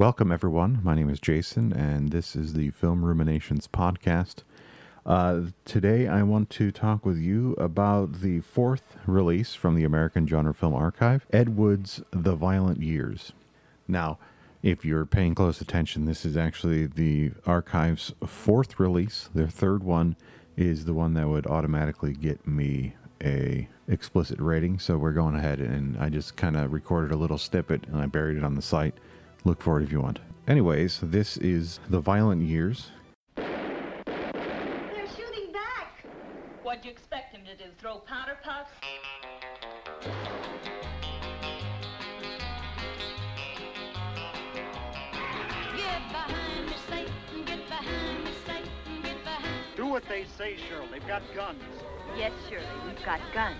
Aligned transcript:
Welcome, 0.00 0.32
everyone. 0.32 0.80
My 0.82 0.94
name 0.94 1.10
is 1.10 1.20
Jason, 1.20 1.74
and 1.74 2.10
this 2.10 2.34
is 2.34 2.54
the 2.54 2.70
Film 2.70 3.04
Ruminations 3.04 3.68
podcast. 3.68 4.36
Uh, 5.04 5.48
today, 5.66 6.08
I 6.08 6.22
want 6.22 6.48
to 6.52 6.72
talk 6.72 7.04
with 7.04 7.18
you 7.18 7.52
about 7.58 8.22
the 8.22 8.40
fourth 8.40 8.96
release 9.04 9.54
from 9.54 9.74
the 9.74 9.84
American 9.84 10.26
Genre 10.26 10.54
Film 10.54 10.74
Archive 10.74 11.26
Ed 11.34 11.54
Wood's 11.54 12.00
The 12.12 12.34
Violent 12.34 12.80
Years. 12.80 13.34
Now, 13.86 14.16
if 14.62 14.86
you're 14.86 15.04
paying 15.04 15.34
close 15.34 15.60
attention, 15.60 16.06
this 16.06 16.24
is 16.24 16.34
actually 16.34 16.86
the 16.86 17.32
archive's 17.44 18.14
fourth 18.26 18.80
release. 18.80 19.28
Their 19.34 19.48
third 19.48 19.84
one 19.84 20.16
is 20.56 20.86
the 20.86 20.94
one 20.94 21.12
that 21.12 21.28
would 21.28 21.46
automatically 21.46 22.14
get 22.14 22.46
me 22.48 22.94
a 23.22 23.68
explicit 23.86 24.40
rating. 24.40 24.78
So 24.78 24.96
we're 24.96 25.12
going 25.12 25.34
ahead 25.34 25.60
and 25.60 25.98
I 25.98 26.08
just 26.08 26.36
kind 26.36 26.56
of 26.56 26.72
recorded 26.72 27.12
a 27.12 27.16
little 27.16 27.36
snippet 27.36 27.84
and 27.86 27.98
I 28.00 28.06
buried 28.06 28.38
it 28.38 28.44
on 28.44 28.54
the 28.54 28.62
site. 28.62 28.94
Look 29.44 29.62
for 29.62 29.80
it 29.80 29.84
if 29.84 29.92
you 29.92 30.00
want. 30.00 30.18
Anyways, 30.46 31.00
this 31.02 31.36
is 31.38 31.80
The 31.88 32.00
Violent 32.00 32.42
Years. 32.42 32.90
They're 33.36 33.46
shooting 35.16 35.52
back. 35.52 36.04
What'd 36.62 36.84
you 36.84 36.90
expect 36.90 37.34
him 37.34 37.42
to 37.46 37.56
do? 37.56 37.70
Throw 37.78 37.98
powder 38.00 38.36
puffs? 38.42 38.72
Get 45.76 46.08
behind 46.08 46.66
me, 46.66 46.72
Satan, 46.88 47.44
get 47.46 47.68
behind 47.68 48.24
me, 48.24 48.30
Satan, 48.46 49.02
get 49.02 49.24
behind 49.24 49.76
Do 49.76 49.86
what 49.86 50.02
they 50.08 50.26
say, 50.36 50.56
Cheryl. 50.56 50.90
They've 50.90 51.06
got 51.06 51.22
guns. 51.34 51.62
Yes, 52.16 52.32
Shirley, 52.48 52.66
we've 52.86 53.04
got 53.04 53.20
guns. 53.32 53.56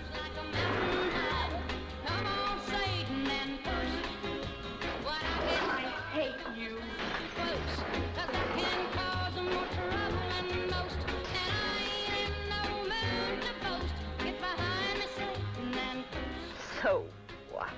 Too 16.80 17.02
bad. 17.52 17.68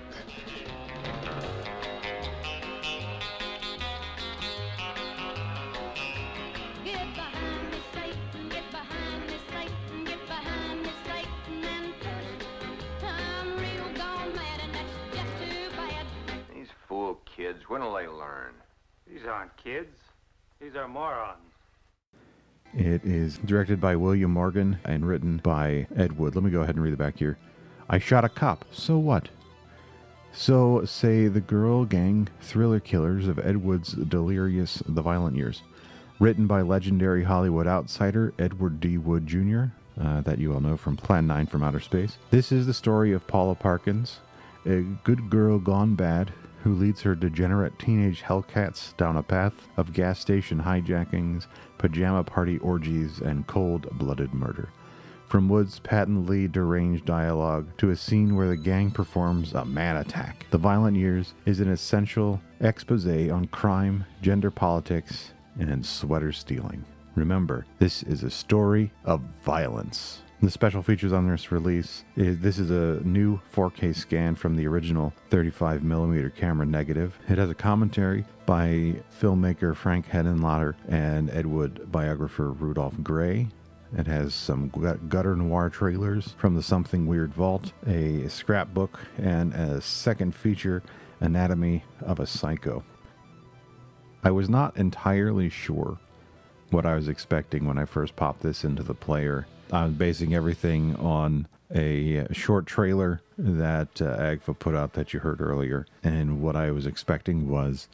These 16.54 16.68
fool 16.88 17.18
kids, 17.24 17.64
when'll 17.68 17.94
they 17.94 18.06
learn? 18.06 18.54
These 19.08 19.26
aren't 19.26 19.56
kids. 19.56 19.96
These 20.60 20.76
are 20.76 20.86
morons. 20.86 21.38
It 22.74 23.04
is 23.04 23.38
directed 23.38 23.80
by 23.80 23.96
William 23.96 24.30
Morgan 24.30 24.78
and 24.84 25.06
written 25.06 25.38
by 25.38 25.88
Ed 25.96 26.16
Wood. 26.18 26.36
Let 26.36 26.44
me 26.44 26.50
go 26.50 26.60
ahead 26.60 26.76
and 26.76 26.84
read 26.84 26.92
it 26.92 26.98
back 26.98 27.18
here. 27.18 27.36
I 27.92 27.98
shot 27.98 28.24
a 28.24 28.30
cop. 28.30 28.64
So 28.72 28.96
what? 28.96 29.28
So 30.32 30.82
say 30.86 31.28
the 31.28 31.42
girl 31.42 31.84
gang 31.84 32.28
thriller 32.40 32.80
killers 32.80 33.28
of 33.28 33.38
Ed 33.38 33.58
Wood's 33.58 33.92
delirious 33.92 34.82
The 34.88 35.02
Violent 35.02 35.36
Years. 35.36 35.60
Written 36.18 36.46
by 36.46 36.62
legendary 36.62 37.22
Hollywood 37.22 37.66
outsider 37.66 38.32
Edward 38.38 38.80
D. 38.80 38.96
Wood 38.96 39.26
Jr., 39.26 39.64
uh, 40.00 40.22
that 40.22 40.38
you 40.38 40.54
all 40.54 40.60
know 40.60 40.78
from 40.78 40.96
Plan 40.96 41.26
9 41.26 41.48
from 41.48 41.62
Outer 41.62 41.80
Space. 41.80 42.16
This 42.30 42.50
is 42.50 42.66
the 42.66 42.72
story 42.72 43.12
of 43.12 43.26
Paula 43.26 43.54
Parkins, 43.54 44.20
a 44.64 44.80
good 45.04 45.28
girl 45.28 45.58
gone 45.58 45.94
bad 45.94 46.32
who 46.62 46.74
leads 46.74 47.02
her 47.02 47.14
degenerate 47.14 47.78
teenage 47.78 48.22
Hellcats 48.22 48.96
down 48.96 49.18
a 49.18 49.22
path 49.22 49.68
of 49.76 49.92
gas 49.92 50.18
station 50.18 50.62
hijackings, 50.62 51.46
pajama 51.76 52.24
party 52.24 52.56
orgies, 52.58 53.18
and 53.18 53.46
cold 53.46 53.86
blooded 53.98 54.32
murder. 54.32 54.70
From 55.32 55.48
Wood's 55.48 55.78
patently 55.78 56.46
deranged 56.46 57.06
dialogue 57.06 57.66
to 57.78 57.88
a 57.88 57.96
scene 57.96 58.36
where 58.36 58.48
the 58.48 58.56
gang 58.58 58.90
performs 58.90 59.54
a 59.54 59.64
man 59.64 59.96
attack, 59.96 60.44
The 60.50 60.58
Violent 60.58 60.94
Years 60.94 61.32
is 61.46 61.60
an 61.60 61.70
essential 61.70 62.38
expose 62.60 63.06
on 63.06 63.46
crime, 63.46 64.04
gender 64.20 64.50
politics, 64.50 65.32
and 65.58 65.86
sweater 65.86 66.32
stealing. 66.32 66.84
Remember, 67.14 67.64
this 67.78 68.02
is 68.02 68.22
a 68.22 68.30
story 68.30 68.92
of 69.06 69.22
violence. 69.42 70.20
The 70.42 70.50
special 70.50 70.82
features 70.82 71.14
on 71.14 71.26
this 71.26 71.50
release 71.50 72.04
is 72.14 72.38
this 72.40 72.58
is 72.58 72.70
a 72.70 73.00
new 73.02 73.40
4K 73.54 73.96
scan 73.96 74.34
from 74.34 74.54
the 74.54 74.66
original 74.66 75.14
35mm 75.30 76.36
camera 76.36 76.66
negative. 76.66 77.18
It 77.30 77.38
has 77.38 77.48
a 77.48 77.54
commentary 77.54 78.26
by 78.44 78.96
filmmaker 79.18 79.74
Frank 79.74 80.10
Henenlotter 80.10 80.74
and 80.88 81.30
Ed 81.30 81.46
Wood 81.46 81.90
biographer 81.90 82.50
Rudolph 82.50 83.02
Grey. 83.02 83.48
It 83.96 84.06
has 84.06 84.34
some 84.34 84.68
gutter 85.08 85.36
noir 85.36 85.68
trailers 85.68 86.34
from 86.38 86.54
the 86.54 86.62
Something 86.62 87.06
Weird 87.06 87.34
Vault, 87.34 87.72
a 87.86 88.26
scrapbook, 88.28 88.98
and 89.18 89.52
a 89.52 89.82
second 89.82 90.34
feature, 90.34 90.82
Anatomy 91.20 91.84
of 92.00 92.18
a 92.18 92.26
Psycho. 92.26 92.84
I 94.24 94.30
was 94.30 94.48
not 94.48 94.76
entirely 94.78 95.50
sure 95.50 95.98
what 96.70 96.86
I 96.86 96.94
was 96.94 97.08
expecting 97.08 97.66
when 97.66 97.76
I 97.76 97.84
first 97.84 98.16
popped 98.16 98.40
this 98.40 98.64
into 98.64 98.82
the 98.82 98.94
player. 98.94 99.46
I 99.70 99.84
was 99.84 99.92
basing 99.92 100.34
everything 100.34 100.96
on 100.96 101.46
a 101.74 102.26
short 102.32 102.66
trailer 102.66 103.20
that 103.36 104.00
uh, 104.00 104.16
AGFA 104.16 104.58
put 104.58 104.74
out 104.74 104.94
that 104.94 105.12
you 105.12 105.20
heard 105.20 105.40
earlier, 105.40 105.86
and 106.02 106.40
what 106.40 106.56
I 106.56 106.70
was 106.70 106.86
expecting 106.86 107.50
was 107.50 107.88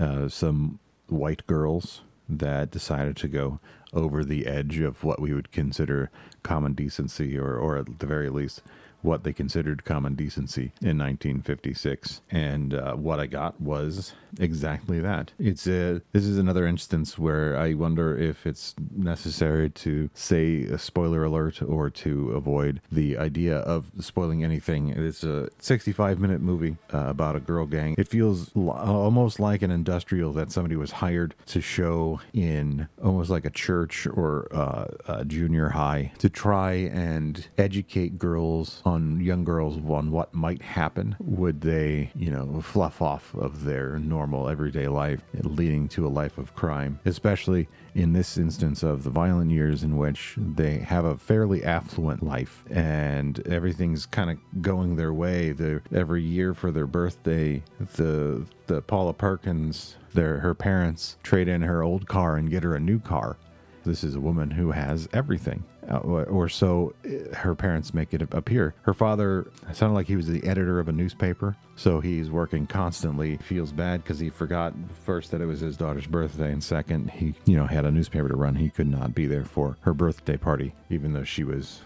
uh, 0.00 0.28
some 0.28 0.78
white 1.08 1.46
girls 1.46 2.00
that 2.28 2.70
decided 2.70 3.16
to 3.16 3.28
go 3.28 3.60
over 3.92 4.24
the 4.24 4.46
edge 4.46 4.78
of 4.80 5.04
what 5.04 5.20
we 5.20 5.32
would 5.32 5.52
consider 5.52 6.10
common 6.42 6.72
decency, 6.72 7.38
or, 7.38 7.56
or 7.56 7.76
at 7.78 7.98
the 7.98 8.06
very 8.06 8.28
least, 8.28 8.62
what 9.04 9.22
they 9.22 9.32
considered 9.32 9.84
common 9.84 10.14
decency 10.14 10.72
in 10.80 10.98
1956. 10.98 12.22
And 12.30 12.74
uh, 12.74 12.94
what 12.94 13.20
I 13.20 13.26
got 13.26 13.60
was 13.60 14.14
exactly 14.40 15.00
that. 15.00 15.32
It's 15.38 15.66
a 15.66 16.02
this 16.12 16.24
is 16.24 16.38
another 16.38 16.66
instance 16.66 17.18
where 17.18 17.56
I 17.56 17.74
wonder 17.74 18.16
if 18.16 18.46
it's 18.46 18.74
necessary 18.96 19.70
to 19.70 20.10
say 20.14 20.64
a 20.64 20.78
spoiler 20.78 21.24
alert 21.24 21.62
or 21.62 21.90
to 21.90 22.30
avoid 22.30 22.80
the 22.90 23.16
idea 23.18 23.58
of 23.58 23.90
spoiling 24.00 24.42
anything. 24.42 24.88
It's 24.90 25.22
a 25.22 25.48
65 25.58 26.18
minute 26.18 26.40
movie 26.40 26.76
uh, 26.92 27.06
about 27.06 27.36
a 27.36 27.40
girl 27.40 27.66
gang. 27.66 27.94
It 27.98 28.08
feels 28.08 28.50
almost 28.56 29.38
like 29.40 29.62
an 29.62 29.70
industrial 29.70 30.32
that 30.32 30.50
somebody 30.50 30.76
was 30.76 30.92
hired 30.92 31.34
to 31.46 31.60
show 31.60 32.20
in 32.32 32.88
almost 33.02 33.30
like 33.30 33.44
a 33.44 33.50
church 33.50 34.06
or 34.06 34.48
uh, 34.52 34.86
a 35.06 35.24
junior 35.24 35.70
high 35.70 36.12
to 36.18 36.28
try 36.28 36.72
and 36.72 37.46
educate 37.58 38.18
girls 38.18 38.82
on 38.84 38.93
young 39.20 39.44
girls 39.44 39.78
on 39.88 40.10
what 40.10 40.34
might 40.34 40.62
happen 40.62 41.16
would 41.20 41.60
they 41.60 42.10
you 42.14 42.30
know 42.30 42.60
fluff 42.60 43.00
off 43.00 43.34
of 43.34 43.64
their 43.64 43.98
normal 43.98 44.48
everyday 44.48 44.88
life 44.88 45.22
leading 45.42 45.88
to 45.88 46.06
a 46.06 46.08
life 46.08 46.38
of 46.38 46.54
crime 46.54 46.98
especially 47.04 47.68
in 47.94 48.12
this 48.12 48.36
instance 48.36 48.82
of 48.82 49.04
the 49.04 49.10
violent 49.10 49.50
years 49.50 49.82
in 49.82 49.96
which 49.96 50.34
they 50.36 50.78
have 50.78 51.04
a 51.04 51.16
fairly 51.16 51.62
affluent 51.64 52.22
life 52.22 52.64
and 52.70 53.46
everything's 53.46 54.04
kind 54.06 54.30
of 54.30 54.62
going 54.62 54.96
their 54.96 55.12
way. 55.12 55.54
Every 55.92 56.22
year 56.22 56.54
for 56.54 56.70
their 56.70 56.86
birthday 56.86 57.62
the 57.96 58.46
the 58.66 58.82
Paula 58.82 59.12
Perkins 59.12 59.96
their 60.12 60.38
her 60.38 60.54
parents 60.54 61.16
trade 61.22 61.48
in 61.48 61.62
her 61.62 61.82
old 61.82 62.08
car 62.08 62.36
and 62.36 62.50
get 62.50 62.62
her 62.62 62.74
a 62.74 62.80
new 62.80 62.98
car 62.98 63.36
this 63.84 64.04
is 64.04 64.14
a 64.14 64.20
woman 64.20 64.50
who 64.50 64.70
has 64.70 65.08
everything, 65.12 65.64
uh, 65.90 65.98
or 65.98 66.48
so 66.48 66.94
uh, 67.04 67.34
her 67.34 67.54
parents 67.54 67.94
make 67.94 68.14
it 68.14 68.22
appear. 68.32 68.74
Her 68.82 68.94
father 68.94 69.50
sounded 69.72 69.94
like 69.94 70.06
he 70.06 70.16
was 70.16 70.26
the 70.26 70.44
editor 70.44 70.80
of 70.80 70.88
a 70.88 70.92
newspaper, 70.92 71.56
so 71.76 72.00
he's 72.00 72.30
working 72.30 72.66
constantly. 72.66 73.36
Feels 73.38 73.72
bad 73.72 74.02
because 74.02 74.18
he 74.18 74.30
forgot 74.30 74.74
first 75.04 75.30
that 75.30 75.40
it 75.40 75.46
was 75.46 75.60
his 75.60 75.76
daughter's 75.76 76.06
birthday, 76.06 76.52
and 76.52 76.62
second, 76.62 77.10
he 77.10 77.34
you 77.44 77.56
know 77.56 77.66
had 77.66 77.84
a 77.84 77.90
newspaper 77.90 78.28
to 78.28 78.36
run. 78.36 78.54
He 78.54 78.70
could 78.70 78.88
not 78.88 79.14
be 79.14 79.26
there 79.26 79.44
for 79.44 79.76
her 79.80 79.94
birthday 79.94 80.36
party, 80.36 80.74
even 80.90 81.12
though 81.12 81.24
she 81.24 81.44
was, 81.44 81.80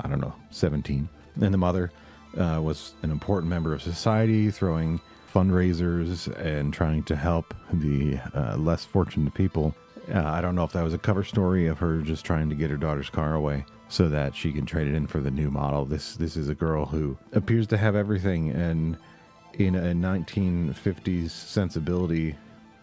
I 0.00 0.08
don't 0.08 0.20
know, 0.20 0.34
17. 0.50 1.08
And 1.40 1.54
the 1.54 1.58
mother 1.58 1.90
uh, 2.36 2.60
was 2.62 2.94
an 3.02 3.10
important 3.10 3.50
member 3.50 3.72
of 3.72 3.82
society, 3.82 4.50
throwing 4.50 5.00
fundraisers 5.32 6.28
and 6.36 6.72
trying 6.72 7.02
to 7.04 7.16
help 7.16 7.54
the 7.72 8.18
uh, 8.34 8.56
less 8.56 8.84
fortunate 8.84 9.32
people. 9.34 9.74
Uh, 10.12 10.22
I 10.24 10.40
don't 10.42 10.54
know 10.54 10.64
if 10.64 10.72
that 10.72 10.84
was 10.84 10.92
a 10.92 10.98
cover 10.98 11.24
story 11.24 11.66
of 11.66 11.78
her 11.78 12.02
just 12.02 12.24
trying 12.24 12.50
to 12.50 12.54
get 12.54 12.70
her 12.70 12.76
daughter's 12.76 13.08
car 13.08 13.34
away 13.34 13.64
so 13.88 14.08
that 14.08 14.34
she 14.34 14.52
can 14.52 14.66
trade 14.66 14.88
it 14.88 14.94
in 14.94 15.06
for 15.06 15.20
the 15.20 15.30
new 15.30 15.50
model. 15.50 15.84
This 15.84 16.16
this 16.16 16.36
is 16.36 16.48
a 16.48 16.54
girl 16.54 16.86
who 16.86 17.16
appears 17.32 17.66
to 17.68 17.78
have 17.78 17.96
everything 17.96 18.50
and 18.50 18.98
in 19.54 19.74
a 19.74 19.92
1950s 19.92 21.30
sensibility 21.30 22.36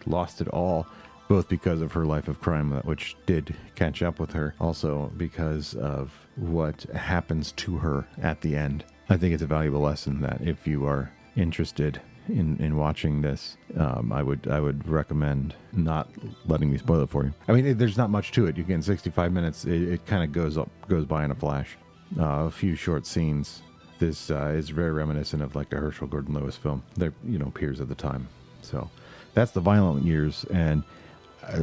lost 0.06 0.42
it 0.42 0.48
all 0.50 0.88
both 1.28 1.48
because 1.50 1.81
of 1.81 1.92
her 1.92 2.06
life 2.06 2.28
of 2.28 2.40
crime 2.40 2.72
which 2.84 3.16
did 3.26 3.56
catch 3.75 4.02
up 4.02 4.20
with 4.20 4.32
her 4.32 4.56
also 4.60 5.12
because 5.18 5.75
of 5.75 6.12
what 6.36 6.82
happens 6.96 7.52
to 7.52 7.78
her 7.78 8.08
at 8.22 8.42
the 8.42 8.56
end. 8.56 8.84
I 9.10 9.18
think 9.18 9.34
it's 9.34 9.44
a 9.44 9.48
valuable 9.48 9.82
lesson 9.82 10.22
that 10.22 10.42
if 10.42 10.66
you 10.66 10.86
are 10.86 11.12
interested 11.36 12.02
in 12.30 12.58
in 12.58 12.76
watching 12.78 13.22
this, 13.22 13.58
um, 13.78 14.12
I 14.12 14.24
would 14.24 14.48
I 14.48 14.60
would 14.60 14.88
recommend 14.88 15.56
not 15.74 16.10
letting 16.46 16.72
me 16.72 16.78
spoil 16.78 17.02
it 17.02 17.10
for 17.10 17.24
you. 17.24 17.34
I 17.48 17.52
mean, 17.54 17.66
it, 17.66 17.78
there's 17.78 17.98
not 17.98 18.10
much 18.10 18.31
to 18.34 18.46
it. 18.48 18.58
You 18.58 18.64
get 18.64 18.84
65 18.84 19.31
minutes. 19.31 19.66
It, 19.66 19.81
it 19.94 20.06
kind 20.06 20.24
of 20.24 20.31
goes 20.31 20.58
up 20.58 20.70
goes 20.88 21.06
by 21.06 21.26
in 21.26 21.31
a 21.31 21.36
flash. 21.36 21.78
Uh, 22.18 22.46
a 22.46 22.52
few 22.52 22.76
short 22.76 23.06
scenes. 23.06 23.62
This 24.00 24.31
uh, 24.31 24.54
is 24.56 24.70
very 24.70 24.92
reminiscent 24.92 25.44
of 25.44 25.56
like 25.56 25.74
a 25.74 25.78
Herschell 25.78 26.08
Gordon 26.08 26.34
Lewis 26.34 26.56
film. 26.56 26.84
They're 26.96 27.14
you 27.24 27.38
know 27.38 27.52
peers 27.52 27.81
at 27.81 27.90
the 27.90 27.96
time. 27.96 28.28
So 28.62 28.90
that's 29.34 29.52
the 29.52 29.62
violent 29.62 30.06
years 30.06 30.46
and. 30.52 30.84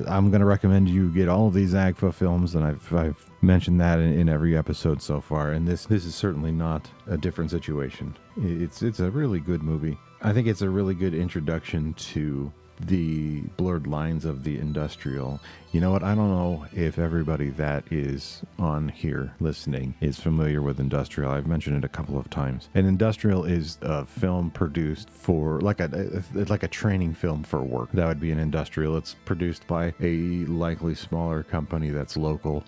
I'm 0.09 0.31
going 0.31 0.41
to 0.41 0.47
recommend 0.47 0.89
you 0.89 1.11
get 1.11 1.29
all 1.29 1.47
of 1.47 1.55
these 1.55 1.75
AGFA 1.75 2.12
films, 2.12 2.57
and 2.57 2.65
I've, 2.65 2.93
I've 2.93 3.31
mentioned 3.41 3.81
that 3.81 3.99
in, 4.01 4.19
in 4.19 4.29
every 4.29 4.57
episode 4.57 5.01
so 5.01 5.21
far. 5.21 5.53
And 5.53 5.67
this 5.67 5.87
this 5.87 6.05
is 6.05 6.15
certainly 6.15 6.51
not 6.51 6.89
a 7.07 7.17
different 7.17 7.51
situation. 7.51 8.17
It's 8.37 8.83
it's 8.83 9.01
a 9.01 9.11
really 9.11 9.39
good 9.39 9.62
movie. 9.62 9.99
I 10.23 10.33
think 10.33 10.47
it's 10.47 10.63
a 10.63 10.71
really 10.71 10.95
good 10.95 11.15
introduction 11.15 11.93
to 11.95 12.53
the 12.81 13.41
blurred 13.57 13.87
lines 13.87 14.25
of 14.25 14.45
the 14.45 14.59
industrial. 14.59 15.41
You 15.73 15.81
know 15.81 15.91
what? 15.91 16.03
I 16.03 16.15
don't 16.15 16.31
know 16.31 16.67
if 16.73 16.99
everybody 16.99 17.51
that 17.51 17.85
is 17.91 18.43
on 18.59 18.89
here 18.89 19.35
listening 19.41 19.95
is 20.01 20.21
familiar 20.21 20.63
with 20.63 20.81
industrial. 20.81 21.33
I've 21.33 21.47
mentioned 21.47 21.77
it 21.77 21.85
a 21.85 21.89
couple 21.89 22.19
of 22.19 22.29
times. 22.29 22.69
And 22.75 22.87
industrial 22.87 23.45
is 23.45 23.79
a 23.83 24.05
film 24.05 24.51
produced 24.51 25.11
for 25.11 25.61
like 25.61 25.81
a, 25.81 26.23
like 26.35 26.62
a 26.62 26.69
training 26.69 27.15
film 27.15 27.43
for 27.43 27.62
work. 27.62 27.93
That 27.93 28.07
would 28.07 28.21
be 28.21 28.31
an 28.31 28.39
industrial. 28.39 28.97
It's 28.97 29.17
produced 29.25 29.67
by 29.67 29.95
a 30.01 30.45
likely 30.47 30.95
smaller 30.95 31.43
company 31.43 31.91
that's 31.91 32.17
local 32.17 32.65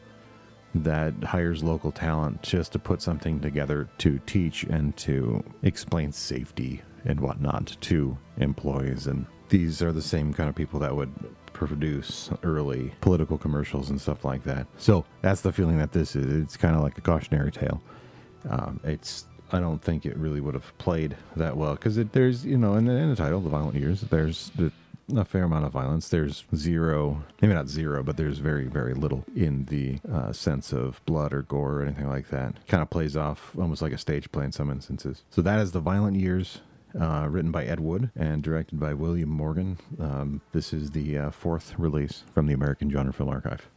that 0.75 1.15
hires 1.25 1.65
local 1.65 1.91
talent 1.91 2.43
just 2.43 2.73
to 2.73 2.79
put 2.79 3.01
something 3.01 3.41
together 3.41 3.89
to 3.99 4.19
teach 4.27 4.65
and 4.65 4.97
to 4.99 5.43
explain 5.62 6.12
safety 6.12 6.83
and 7.08 7.19
whatnot 7.20 7.76
to 7.81 8.16
employees. 8.37 9.06
And 9.06 9.26
these 9.49 9.82
are 9.82 9.93
the 9.93 10.02
same 10.02 10.32
kind 10.32 10.49
of 10.49 10.55
people 10.55 10.78
that 10.81 10.94
would 10.94 11.12
produce 11.52 12.31
early 12.44 12.93
political 13.00 13.37
commercials 13.37 13.90
and 13.90 14.00
stuff 14.00 14.25
like 14.25 14.44
that. 14.44 14.66
So 14.76 15.05
that's 15.22 15.40
the 15.40 15.52
feeling 15.52 15.78
that 15.78 15.93
this 15.93 16.14
is. 16.14 16.32
It's 16.43 16.56
kind 16.56 16.76
of 16.76 16.82
like 16.82 16.96
a 16.96 17.00
cautionary 17.00 17.50
tale. 17.50 17.82
Um, 18.49 18.78
it's 18.84 19.25
I 19.50 19.60
don't 19.60 19.82
think 19.82 20.05
it 20.05 20.16
really 20.16 20.40
would 20.40 20.55
have 20.55 20.76
played 20.78 21.16
that 21.37 21.56
well 21.56 21.72
because 21.72 21.96
there's 21.96 22.44
you 22.44 22.58
know 22.58 22.75
in 22.75 22.84
the, 22.84 22.93
in 22.93 23.10
the 23.10 23.16
title, 23.16 23.40
the 23.40 23.49
violent 23.49 23.76
years. 23.76 24.02
There's 24.02 24.50
the, 24.56 24.70
a 25.16 25.25
fair 25.25 25.44
amount 25.44 25.64
of 25.64 25.72
violence. 25.72 26.08
There's 26.10 26.44
zero, 26.55 27.25
maybe 27.40 27.55
not 27.55 27.69
zero, 27.69 28.02
but 28.02 28.16
there's 28.16 28.38
very 28.38 28.66
very 28.66 28.94
little 28.94 29.25
in 29.34 29.64
the 29.64 29.99
uh, 30.12 30.32
sense 30.32 30.72
of 30.72 31.00
blood 31.06 31.32
or 31.32 31.43
gore 31.43 31.81
or 31.81 31.82
anything 31.82 32.08
like 32.08 32.28
that. 32.28 32.66
Kind 32.66 32.82
of 32.82 32.90
plays 32.90 33.16
off 33.16 33.52
almost 33.58 33.81
like 33.82 33.93
a 33.93 33.99
stage 33.99 34.31
play 34.31 34.44
in 34.44 34.52
some 34.52 34.70
instances. 34.70 35.25
So 35.31 35.43
that 35.43 35.58
is 35.60 35.72
the 35.72 35.81
violent 35.81 36.16
years. 36.16 36.60
Uh, 36.99 37.26
written 37.29 37.50
by 37.50 37.64
Ed 37.64 37.81
Wood 37.81 38.11
and 38.17 38.43
directed 38.43 38.81
by 38.81 38.94
William 38.94 39.29
Morgan. 39.29 39.79
Um, 40.00 40.40
this 40.52 40.73
is 40.73 40.93
the 40.93 41.19
uh, 41.19 41.31
fourth 41.31 41.79
release 41.79 42.25
from 42.32 42.46
the 42.46 42.55
American 42.55 42.90
Genre 42.90 43.12
Film 43.12 43.29
Archive. 43.29 43.69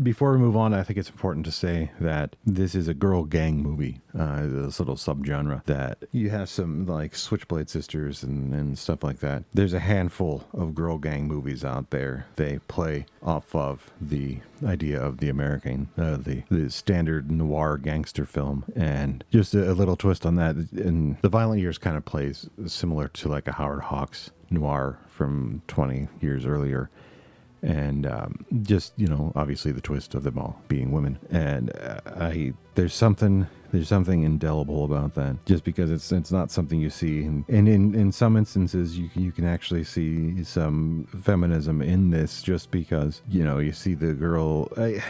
Before 0.00 0.32
we 0.32 0.38
move 0.38 0.56
on, 0.56 0.72
I 0.72 0.82
think 0.82 0.98
it's 0.98 1.10
important 1.10 1.44
to 1.46 1.52
say 1.52 1.90
that 2.00 2.36
this 2.46 2.74
is 2.74 2.88
a 2.88 2.94
girl 2.94 3.24
gang 3.24 3.62
movie, 3.62 4.00
uh, 4.18 4.42
this 4.46 4.78
little 4.78 4.96
subgenre 4.96 5.64
that 5.64 5.98
you 6.12 6.30
have 6.30 6.48
some 6.48 6.86
like 6.86 7.14
Switchblade 7.14 7.68
Sisters 7.68 8.22
and, 8.22 8.54
and 8.54 8.78
stuff 8.78 9.02
like 9.02 9.18
that. 9.18 9.44
There's 9.52 9.74
a 9.74 9.80
handful 9.80 10.44
of 10.54 10.74
girl 10.74 10.96
gang 10.96 11.26
movies 11.26 11.64
out 11.64 11.90
there. 11.90 12.26
They 12.36 12.60
play 12.68 13.06
off 13.22 13.54
of 13.54 13.90
the 14.00 14.38
idea 14.64 15.00
of 15.00 15.18
the 15.18 15.28
American, 15.28 15.88
uh, 15.98 16.16
the, 16.16 16.44
the 16.50 16.70
standard 16.70 17.30
noir 17.30 17.76
gangster 17.76 18.24
film, 18.24 18.64
and 18.74 19.24
just 19.30 19.54
a, 19.54 19.70
a 19.70 19.74
little 19.74 19.96
twist 19.96 20.24
on 20.24 20.36
that. 20.36 20.54
And 20.72 21.18
the 21.20 21.28
Violent 21.28 21.60
Years 21.60 21.78
kind 21.78 21.96
of 21.96 22.04
plays 22.04 22.48
similar 22.66 23.08
to 23.08 23.28
like 23.28 23.48
a 23.48 23.52
Howard 23.52 23.82
Hawks 23.82 24.30
noir 24.50 24.98
from 25.08 25.62
20 25.68 26.08
years 26.20 26.46
earlier 26.46 26.90
and 27.62 28.06
um, 28.06 28.44
just 28.62 28.92
you 28.96 29.06
know 29.06 29.32
obviously 29.34 29.72
the 29.72 29.80
twist 29.80 30.14
of 30.14 30.22
them 30.22 30.38
all 30.38 30.60
being 30.68 30.92
women. 30.92 31.18
And 31.30 31.76
uh, 31.76 32.00
i 32.06 32.52
there's 32.74 32.94
something 32.94 33.46
there's 33.72 33.88
something 33.88 34.22
indelible 34.22 34.84
about 34.84 35.14
that. 35.14 35.36
Just 35.46 35.64
because 35.64 35.90
it's 35.90 36.10
it's 36.12 36.32
not 36.32 36.50
something 36.50 36.80
you 36.80 36.90
see 36.90 37.22
and, 37.24 37.44
and 37.48 37.68
in 37.68 37.94
in 37.94 38.12
some 38.12 38.36
instances 38.36 38.98
you 38.98 39.10
you 39.14 39.32
can 39.32 39.44
actually 39.44 39.84
see 39.84 40.42
some 40.44 41.06
feminism 41.22 41.82
in 41.82 42.10
this 42.10 42.42
just 42.42 42.70
because 42.70 43.22
you 43.28 43.44
know 43.44 43.58
you 43.58 43.72
see 43.72 43.94
the 43.94 44.12
girl 44.14 44.68
I, 44.76 45.02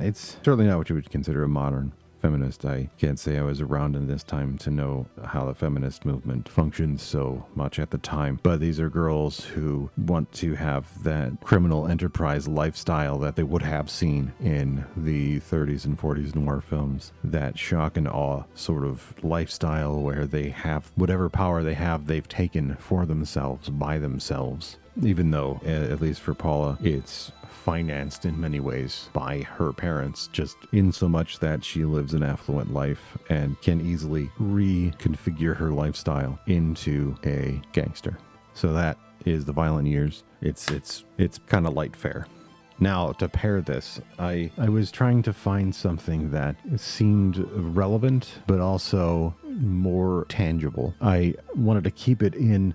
it's 0.00 0.36
certainly 0.44 0.66
not 0.66 0.78
what 0.78 0.88
you 0.88 0.94
would 0.94 1.10
consider 1.10 1.42
a 1.44 1.48
modern 1.48 1.92
feminist. 2.20 2.64
I 2.64 2.90
can't 2.98 3.18
say 3.18 3.38
I 3.38 3.42
was 3.42 3.60
around 3.60 3.96
in 3.96 4.06
this 4.06 4.22
time 4.22 4.58
to 4.58 4.70
know 4.70 5.06
how 5.24 5.44
the 5.44 5.54
feminist 5.54 6.04
movement 6.04 6.48
functioned 6.48 7.00
so 7.00 7.46
much 7.54 7.78
at 7.78 7.90
the 7.90 7.98
time, 7.98 8.40
but 8.42 8.60
these 8.60 8.80
are 8.80 8.90
girls 8.90 9.44
who 9.44 9.90
want 9.96 10.32
to 10.32 10.54
have 10.54 11.02
that 11.02 11.40
criminal 11.40 11.86
enterprise 11.86 12.48
lifestyle 12.48 13.18
that 13.18 13.36
they 13.36 13.42
would 13.42 13.62
have 13.62 13.90
seen 13.90 14.32
in 14.40 14.84
the 14.96 15.40
30s 15.40 15.84
and 15.84 15.98
40s 15.98 16.34
noir 16.34 16.60
films. 16.60 17.12
That 17.22 17.58
shock 17.58 17.96
and 17.96 18.08
awe 18.08 18.44
sort 18.54 18.84
of 18.84 19.14
lifestyle 19.22 20.00
where 20.00 20.26
they 20.26 20.50
have 20.50 20.90
whatever 20.94 21.28
power 21.28 21.62
they 21.62 21.74
have, 21.74 22.06
they've 22.06 22.28
taken 22.28 22.76
for 22.76 23.06
themselves 23.06 23.68
by 23.68 23.98
themselves. 23.98 24.78
Even 25.02 25.30
though, 25.30 25.60
at 25.64 26.00
least 26.00 26.20
for 26.20 26.34
Paula, 26.34 26.78
it's 26.82 27.32
financed 27.48 28.24
in 28.24 28.40
many 28.40 28.60
ways 28.60 29.10
by 29.12 29.42
her 29.42 29.72
parents, 29.72 30.28
just 30.32 30.56
in 30.72 30.90
so 30.92 31.08
much 31.08 31.38
that 31.38 31.64
she 31.64 31.84
lives 31.84 32.14
an 32.14 32.22
affluent 32.22 32.72
life 32.72 33.18
and 33.28 33.60
can 33.60 33.80
easily 33.80 34.30
reconfigure 34.40 35.56
her 35.56 35.70
lifestyle 35.70 36.38
into 36.46 37.14
a 37.26 37.60
gangster. 37.72 38.18
So 38.54 38.72
that 38.72 38.98
is 39.24 39.44
the 39.44 39.52
violent 39.52 39.86
years. 39.86 40.24
It's 40.40 40.70
it's 40.70 41.04
it's 41.18 41.38
kind 41.46 41.66
of 41.66 41.74
light 41.74 41.94
fare. 41.94 42.26
Now 42.80 43.12
to 43.12 43.28
pair 43.28 43.60
this, 43.60 44.00
I 44.18 44.50
I 44.56 44.68
was 44.68 44.90
trying 44.90 45.22
to 45.22 45.32
find 45.32 45.74
something 45.74 46.30
that 46.30 46.56
seemed 46.76 47.38
relevant 47.52 48.40
but 48.46 48.60
also 48.60 49.34
more 49.44 50.26
tangible. 50.28 50.94
I 51.00 51.34
wanted 51.54 51.84
to 51.84 51.90
keep 51.90 52.22
it 52.22 52.34
in 52.34 52.74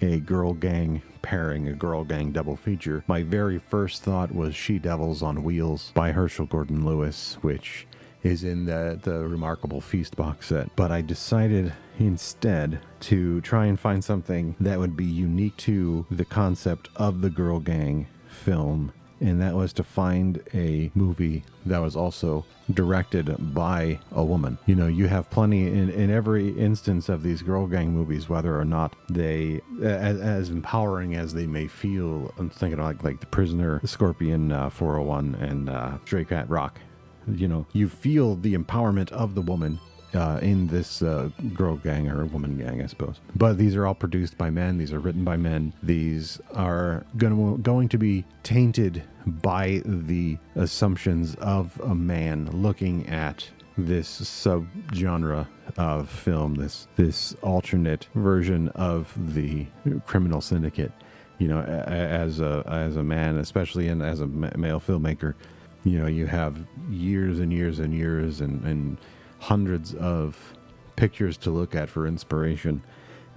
a 0.00 0.20
girl 0.20 0.52
gang 0.52 1.02
pairing, 1.22 1.68
a 1.68 1.72
girl 1.72 2.04
gang 2.04 2.32
double 2.32 2.56
feature, 2.56 3.04
my 3.06 3.22
very 3.22 3.58
first 3.58 4.02
thought 4.02 4.34
was 4.34 4.54
She 4.54 4.78
Devils 4.78 5.22
on 5.22 5.42
Wheels 5.42 5.92
by 5.94 6.12
Herschell 6.12 6.46
Gordon 6.46 6.84
Lewis, 6.84 7.38
which 7.40 7.86
is 8.22 8.44
in 8.44 8.64
the, 8.64 8.98
the 9.02 9.26
Remarkable 9.26 9.80
Feast 9.80 10.16
box 10.16 10.48
set. 10.48 10.74
But 10.76 10.90
I 10.90 11.02
decided 11.02 11.72
instead 11.98 12.80
to 13.00 13.40
try 13.42 13.66
and 13.66 13.78
find 13.78 14.02
something 14.02 14.56
that 14.60 14.78
would 14.78 14.96
be 14.96 15.04
unique 15.04 15.56
to 15.58 16.06
the 16.10 16.24
concept 16.24 16.88
of 16.96 17.20
the 17.20 17.30
girl 17.30 17.60
gang 17.60 18.06
film 18.28 18.92
and 19.20 19.40
that 19.40 19.54
was 19.54 19.72
to 19.72 19.82
find 19.82 20.42
a 20.52 20.90
movie 20.94 21.44
that 21.64 21.78
was 21.78 21.96
also 21.96 22.44
directed 22.72 23.54
by 23.54 23.98
a 24.12 24.24
woman. 24.24 24.58
You 24.66 24.74
know, 24.74 24.86
you 24.86 25.06
have 25.08 25.30
plenty 25.30 25.66
in, 25.66 25.90
in 25.90 26.10
every 26.10 26.50
instance 26.58 27.08
of 27.08 27.22
these 27.22 27.42
girl 27.42 27.66
gang 27.66 27.92
movies, 27.92 28.28
whether 28.28 28.58
or 28.58 28.64
not 28.64 28.94
they, 29.08 29.60
as, 29.82 30.20
as 30.20 30.48
empowering 30.50 31.14
as 31.14 31.34
they 31.34 31.46
may 31.46 31.66
feel. 31.66 32.32
I'm 32.38 32.50
thinking 32.50 32.80
like 32.80 33.02
like 33.02 33.20
The 33.20 33.26
Prisoner, 33.26 33.80
Scorpion 33.84 34.52
uh, 34.52 34.70
401, 34.70 35.34
and 35.36 35.68
uh, 35.68 35.98
Stray 36.04 36.24
Cat 36.24 36.48
Rock. 36.48 36.78
You 37.26 37.48
know, 37.48 37.66
you 37.72 37.88
feel 37.88 38.36
the 38.36 38.54
empowerment 38.54 39.10
of 39.12 39.34
the 39.34 39.40
woman 39.40 39.80
uh, 40.14 40.38
in 40.42 40.66
this 40.68 41.02
uh, 41.02 41.30
girl 41.52 41.76
gang 41.76 42.08
or 42.08 42.24
woman 42.26 42.56
gang, 42.56 42.82
I 42.82 42.86
suppose. 42.86 43.20
But 43.36 43.58
these 43.58 43.76
are 43.76 43.86
all 43.86 43.94
produced 43.94 44.38
by 44.38 44.50
men. 44.50 44.78
These 44.78 44.92
are 44.92 44.98
written 44.98 45.24
by 45.24 45.36
men. 45.36 45.72
These 45.82 46.40
are 46.54 47.04
going 47.16 47.62
going 47.62 47.88
to 47.90 47.98
be 47.98 48.24
tainted 48.42 49.02
by 49.26 49.82
the 49.84 50.38
assumptions 50.54 51.34
of 51.36 51.80
a 51.82 51.94
man 51.94 52.48
looking 52.52 53.08
at 53.08 53.48
this 53.76 54.20
subgenre 54.20 55.46
of 55.76 56.08
film, 56.08 56.54
this 56.54 56.86
this 56.96 57.34
alternate 57.42 58.08
version 58.14 58.68
of 58.70 59.12
the 59.34 59.66
criminal 60.06 60.40
syndicate. 60.40 60.92
You 61.38 61.48
know, 61.48 61.60
as 61.60 62.40
a 62.40 62.62
as 62.66 62.96
a 62.96 63.02
man, 63.02 63.38
especially 63.38 63.88
and 63.88 64.02
as 64.02 64.20
a 64.20 64.26
male 64.26 64.80
filmmaker, 64.80 65.34
you 65.82 65.98
know, 65.98 66.06
you 66.06 66.26
have 66.26 66.58
years 66.88 67.40
and 67.40 67.52
years 67.52 67.80
and 67.80 67.92
years 67.92 68.40
and 68.40 68.64
and 68.64 68.98
hundreds 69.44 69.92
of 69.94 70.54
pictures 70.96 71.36
to 71.36 71.50
look 71.50 71.74
at 71.74 71.90
for 71.90 72.06
inspiration. 72.06 72.82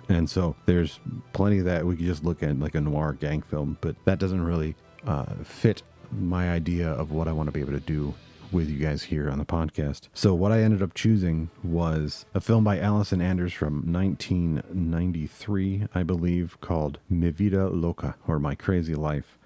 And 0.08 0.30
so 0.30 0.56
there's 0.66 1.02
plenty 1.34 1.60
that 1.60 1.86
we 1.86 1.98
could 1.98 2.06
just 2.06 2.24
look 2.24 2.42
at 2.42 2.58
like 2.58 2.76
a 2.76 2.82
noir 2.82 3.12
gang 3.14 3.42
film, 3.42 3.78
but 3.82 3.96
that 4.06 4.18
doesn't 4.18 4.42
really 4.42 4.76
uh, 5.06 5.26
fit 5.44 5.84
my 6.12 6.50
idea 6.50 6.90
of 6.90 7.12
what 7.12 7.28
I 7.28 7.34
want 7.34 7.48
to 7.48 7.52
be 7.52 7.60
able 7.60 7.74
to 7.74 7.82
do 7.82 8.14
with 8.54 8.70
you 8.70 8.78
guys 8.78 9.04
here 9.04 9.30
on 9.30 9.38
the 9.38 9.46
podcast. 9.46 10.08
So 10.14 10.34
what 10.34 10.54
I 10.54 10.62
ended 10.62 10.82
up 10.82 10.94
choosing 10.94 11.50
was 11.62 12.26
a 12.34 12.40
film 12.40 12.64
by 12.64 12.80
Allison 12.80 13.20
Anders 13.22 13.52
from 13.52 13.92
1993, 13.92 15.88
I 15.94 16.04
believe, 16.04 16.58
called 16.62 17.00
Mi 17.10 17.32
Vida 17.32 17.68
Loca 17.68 18.16
or 18.26 18.40
My 18.40 18.56
Crazy 18.56 18.96
Life. 18.96 19.37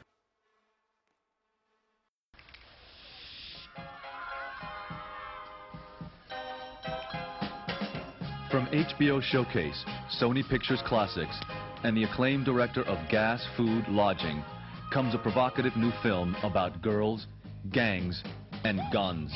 From 8.52 8.68
HBO 8.68 9.24
Showcase, 9.24 9.86
Sony 10.20 10.44
Pictures 10.50 10.82
Classics, 10.86 11.40
and 11.86 11.96
the 11.96 12.04
acclaimed 12.04 12.44
director 12.44 12.84
of 12.84 12.98
Gas, 13.10 13.42
Food, 13.56 13.86
Lodging, 13.88 14.44
comes 14.92 15.16
a 15.16 15.18
provocative 15.18 15.78
new 15.78 15.92
film 16.04 16.36
about 16.44 16.82
girls, 16.82 17.28
gangs, 17.72 18.22
and 18.66 18.82
guns. 18.92 19.32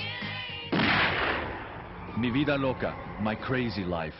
Mi 2.17 2.29
Vida 2.29 2.57
Loca, 2.57 2.93
My 3.21 3.35
Crazy 3.35 3.85
Life. 3.85 4.13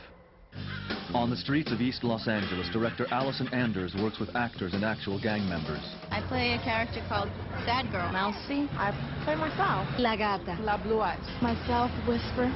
On 1.13 1.29
the 1.29 1.35
streets 1.35 1.73
of 1.73 1.81
East 1.81 2.05
Los 2.05 2.29
Angeles, 2.29 2.69
director 2.71 3.05
Allison 3.11 3.49
Anders 3.49 3.93
works 3.99 4.17
with 4.17 4.33
actors 4.33 4.73
and 4.73 4.85
actual 4.85 5.21
gang 5.21 5.47
members. 5.49 5.83
I 6.09 6.25
play 6.29 6.53
a 6.53 6.63
character 6.63 7.03
called 7.09 7.29
Sad 7.65 7.91
Girl. 7.91 8.09
Mousy. 8.13 8.69
I 8.79 8.95
play 9.25 9.35
myself. 9.35 9.89
La 9.99 10.15
Gata. 10.15 10.57
La 10.61 10.81
Blue 10.81 11.01
Eyes. 11.01 11.19
Myself, 11.41 11.91
Whisper. 12.07 12.49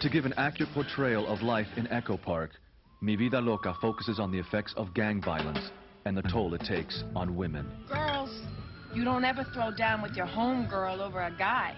To 0.00 0.08
give 0.08 0.24
an 0.24 0.32
accurate 0.38 0.72
portrayal 0.72 1.26
of 1.26 1.42
life 1.42 1.66
in 1.76 1.86
Echo 1.88 2.16
Park, 2.16 2.52
Mi 3.02 3.16
Vida 3.16 3.38
Loca 3.38 3.74
focuses 3.82 4.18
on 4.18 4.30
the 4.30 4.38
effects 4.38 4.72
of 4.78 4.94
gang 4.94 5.20
violence 5.22 5.70
and 6.06 6.16
the 6.16 6.22
toll 6.22 6.54
it 6.54 6.62
takes 6.62 7.04
on 7.14 7.36
women. 7.36 7.70
Girls, 7.86 8.30
you 8.94 9.04
don't 9.04 9.26
ever 9.26 9.44
throw 9.52 9.70
down 9.70 10.00
with 10.00 10.12
your 10.12 10.24
homegirl 10.24 11.00
over 11.00 11.20
a 11.20 11.30
guy. 11.36 11.76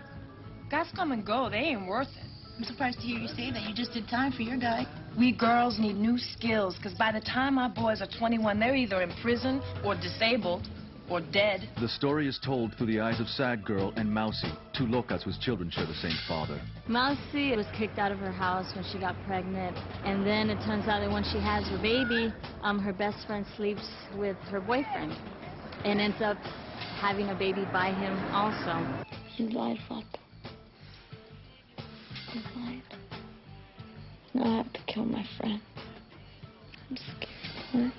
Guys 0.71 0.87
come 0.95 1.11
and 1.11 1.27
go, 1.27 1.51
they 1.51 1.57
ain't 1.57 1.89
worth 1.89 2.07
it. 2.07 2.25
I'm 2.57 2.63
surprised 2.63 3.01
to 3.01 3.07
hear 3.07 3.19
you 3.19 3.27
say 3.27 3.51
that. 3.51 3.69
You 3.69 3.75
just 3.75 3.93
did 3.93 4.07
time 4.07 4.31
for 4.31 4.43
your 4.43 4.57
guy. 4.57 4.87
We 5.19 5.33
girls 5.33 5.81
need 5.81 5.97
new 5.97 6.17
skills, 6.17 6.77
because 6.77 6.97
by 6.97 7.11
the 7.11 7.21
time 7.21 7.59
our 7.59 7.71
boys 7.71 8.01
are 8.03 8.09
21, 8.19 8.61
they're 8.61 8.77
either 8.77 9.03
in 9.03 9.11
prison 9.21 9.61
or 9.85 9.97
disabled 9.97 10.69
or 11.13 11.21
dead. 11.21 11.69
The 11.79 11.89
story 11.89 12.27
is 12.27 12.41
told 12.43 12.75
through 12.75 12.87
the 12.87 13.01
eyes 13.01 13.21
of 13.21 13.29
Sad 13.29 13.65
Girl 13.65 13.93
and 13.97 14.11
Mousy, 14.11 14.51
two 14.75 14.85
locas 14.85 15.23
whose 15.23 15.37
children 15.39 15.71
share 15.71 15.85
the 15.85 15.95
same 15.95 16.17
father. 16.27 16.59
Mousy 16.89 17.55
was 17.55 17.67
kicked 17.77 17.99
out 17.99 18.11
of 18.11 18.19
her 18.19 18.33
house 18.33 18.75
when 18.75 18.85
she 18.91 18.99
got 18.99 19.15
pregnant, 19.27 19.77
and 20.05 20.27
then 20.27 20.49
it 20.49 20.57
turns 20.65 20.89
out 20.89 21.01
that 21.01 21.11
when 21.11 21.23
she 21.25 21.39
has 21.39 21.69
her 21.69 21.79
baby, 21.83 22.33
um, 22.63 22.79
her 22.79 22.95
best 22.95 23.27
friend 23.27 23.45
sleeps 23.57 23.87
with 24.17 24.39
her 24.51 24.61
boyfriend, 24.61 25.13
and 25.85 26.01
ends 26.01 26.23
up 26.23 26.39
having 26.99 27.29
a 27.29 27.35
baby 27.35 27.67
by 27.73 27.93
him 27.93 28.17
also. 28.33 28.83
He 29.37 29.49
lied, 29.49 29.79
Flop. 29.89 30.05
You 32.33 32.41
lied. 32.57 32.83
Now 34.33 34.45
I 34.45 34.57
have 34.57 34.73
to 34.73 34.81
kill 34.87 35.05
my 35.05 35.27
friend. 35.39 35.61
I'm 36.89 36.97
scared 36.97 37.29
for 37.71 37.79
her. 37.79 37.93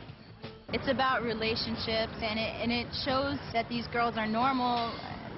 It's 0.73 0.87
about 0.87 1.21
relationships, 1.21 2.17
and 2.19 2.39
it 2.39 2.51
and 2.57 2.71
it 2.71 2.87
shows 3.05 3.37
that 3.53 3.69
these 3.69 3.85
girls 3.93 4.17
are 4.17 4.25
normal, 4.25 4.91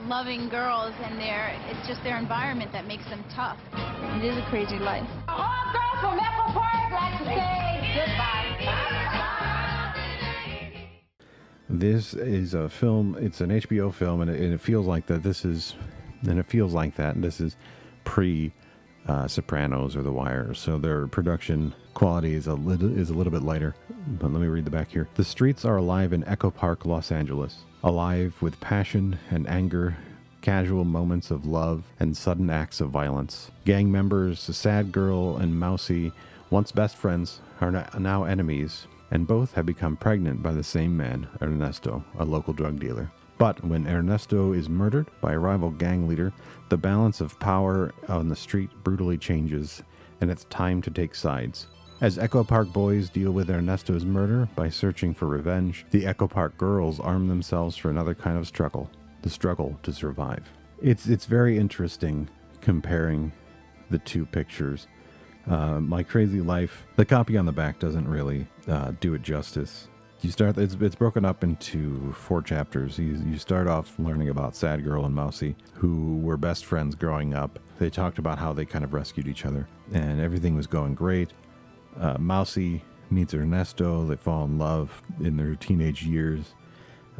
loving 0.05 0.47
girls, 0.47 0.93
and 1.03 1.19
they're 1.19 1.51
it's 1.67 1.85
just 1.85 2.01
their 2.03 2.17
environment 2.17 2.71
that 2.71 2.87
makes 2.87 3.03
them 3.09 3.21
tough. 3.35 3.59
It 3.73 4.23
is 4.23 4.37
a 4.37 4.45
crazy 4.49 4.79
life. 4.79 5.03
All 5.27 5.65
girls 5.75 5.99
from 5.99 6.17
Echo 6.17 6.53
Park 6.53 6.89
like 6.89 7.19
to 7.19 7.25
say 7.25 7.75
goodbye. 7.99 8.35
This 11.67 12.13
is 12.13 12.53
a 12.53 12.69
film. 12.69 13.17
It's 13.19 13.41
an 13.41 13.49
HBO 13.49 13.93
film, 13.93 14.21
and 14.21 14.31
it, 14.31 14.39
and 14.39 14.53
it 14.53 14.61
feels 14.61 14.85
like 14.85 15.07
that. 15.07 15.21
This 15.21 15.43
is, 15.43 15.75
and 16.25 16.39
it 16.39 16.45
feels 16.45 16.71
like 16.73 16.95
that. 16.95 17.21
This 17.21 17.41
is 17.41 17.57
pre 18.05 18.53
uh, 19.07 19.27
Sopranos 19.27 19.95
or 19.95 20.01
The 20.01 20.11
Wire, 20.11 20.53
so 20.53 20.77
their 20.77 21.07
production 21.07 21.73
quality 21.93 22.33
is 22.33 22.47
a 22.47 22.53
little 22.53 22.97
is 22.97 23.09
a 23.09 23.13
little 23.13 23.31
bit 23.31 23.43
lighter. 23.43 23.75
But 24.07 24.31
let 24.31 24.41
me 24.41 24.47
read 24.47 24.65
the 24.65 24.71
back 24.71 24.91
here. 24.91 25.07
The 25.15 25.23
streets 25.23 25.65
are 25.65 25.77
alive 25.77 26.13
in 26.13 26.27
Echo 26.27 26.51
Park, 26.51 26.85
Los 26.85 27.11
Angeles, 27.11 27.63
alive 27.83 28.35
with 28.41 28.59
passion 28.59 29.19
and 29.29 29.47
anger. 29.49 29.97
Casual 30.41 30.85
moments 30.85 31.31
of 31.31 31.47
love 31.47 31.85
and 31.99 32.15
sudden 32.15 32.51
acts 32.51 32.79
of 32.79 32.91
violence. 32.91 33.49
Gang 33.65 33.91
members, 33.91 34.45
the 34.45 34.53
sad 34.53 34.91
girl 34.91 35.37
and 35.37 35.59
Mousy, 35.59 36.11
once 36.51 36.71
best 36.71 36.97
friends, 36.97 37.41
are 37.61 37.71
now 37.97 38.25
enemies 38.25 38.85
and 39.11 39.27
both 39.27 39.53
have 39.53 39.65
become 39.65 39.95
pregnant 39.95 40.43
by 40.43 40.51
the 40.51 40.63
same 40.63 40.95
man, 40.95 41.27
Ernesto, 41.41 42.03
a 42.19 42.25
local 42.25 42.53
drug 42.53 42.79
dealer. 42.79 43.11
But 43.37 43.63
when 43.65 43.87
Ernesto 43.87 44.53
is 44.53 44.69
murdered 44.69 45.07
by 45.21 45.33
a 45.33 45.39
rival 45.39 45.71
gang 45.71 46.07
leader, 46.07 46.31
the 46.69 46.77
balance 46.77 47.19
of 47.21 47.39
power 47.39 47.93
on 48.07 48.29
the 48.29 48.35
street 48.35 48.69
brutally 48.83 49.17
changes, 49.17 49.83
and 50.21 50.31
it's 50.31 50.45
time 50.45 50.81
to 50.83 50.91
take 50.91 51.15
sides. 51.15 51.67
As 52.01 52.17
Echo 52.17 52.43
Park 52.43 52.73
boys 52.73 53.09
deal 53.09 53.31
with 53.31 53.49
Ernesto's 53.49 54.05
murder 54.05 54.49
by 54.55 54.69
searching 54.69 55.13
for 55.13 55.27
revenge, 55.27 55.85
the 55.91 56.05
Echo 56.05 56.27
Park 56.27 56.57
girls 56.57 56.99
arm 56.99 57.27
themselves 57.27 57.77
for 57.77 57.89
another 57.89 58.13
kind 58.13 58.37
of 58.37 58.47
struggle 58.47 58.89
the 59.21 59.29
struggle 59.29 59.75
to 59.81 59.91
survive. 59.91 60.43
It's, 60.83 61.07
it's 61.07 61.25
very 61.25 61.57
interesting 61.57 62.29
comparing 62.61 63.31
the 63.89 63.97
two 63.97 64.23
pictures. 64.25 64.87
Uh, 65.47 65.79
My 65.79 66.03
Crazy 66.03 66.41
Life, 66.41 66.85
the 66.95 67.05
copy 67.05 67.35
on 67.35 67.45
the 67.45 67.51
back 67.51 67.79
doesn't 67.79 68.07
really 68.07 68.47
uh, 68.67 68.91
do 68.99 69.15
it 69.15 69.23
justice. 69.23 69.87
You 70.25 70.31
start 70.31 70.57
it's, 70.57 70.73
it's 70.73 70.95
broken 70.95 71.23
up 71.23 71.43
into 71.43 72.11
four 72.13 72.41
chapters. 72.41 72.97
You, 72.97 73.21
you 73.27 73.37
start 73.37 73.67
off 73.67 73.93
learning 73.99 74.29
about 74.29 74.55
Sad 74.55 74.83
Girl 74.83 75.05
and 75.05 75.13
Mousy, 75.13 75.55
who 75.75 76.17
were 76.17 76.35
best 76.35 76.65
friends 76.65 76.95
growing 76.95 77.35
up. 77.35 77.59
They 77.77 77.91
talked 77.91 78.17
about 78.17 78.39
how 78.39 78.51
they 78.51 78.65
kind 78.65 78.83
of 78.83 78.91
rescued 78.91 79.27
each 79.27 79.45
other, 79.45 79.67
and 79.93 80.19
everything 80.19 80.55
was 80.55 80.65
going 80.65 80.95
great. 80.95 81.29
Uh, 82.01 82.17
meets 83.11 83.35
Ernesto. 83.35 84.03
They 84.07 84.15
fall 84.15 84.45
in 84.45 84.57
love 84.57 84.99
in 85.19 85.37
their 85.37 85.53
teenage 85.53 86.01
years. 86.01 86.55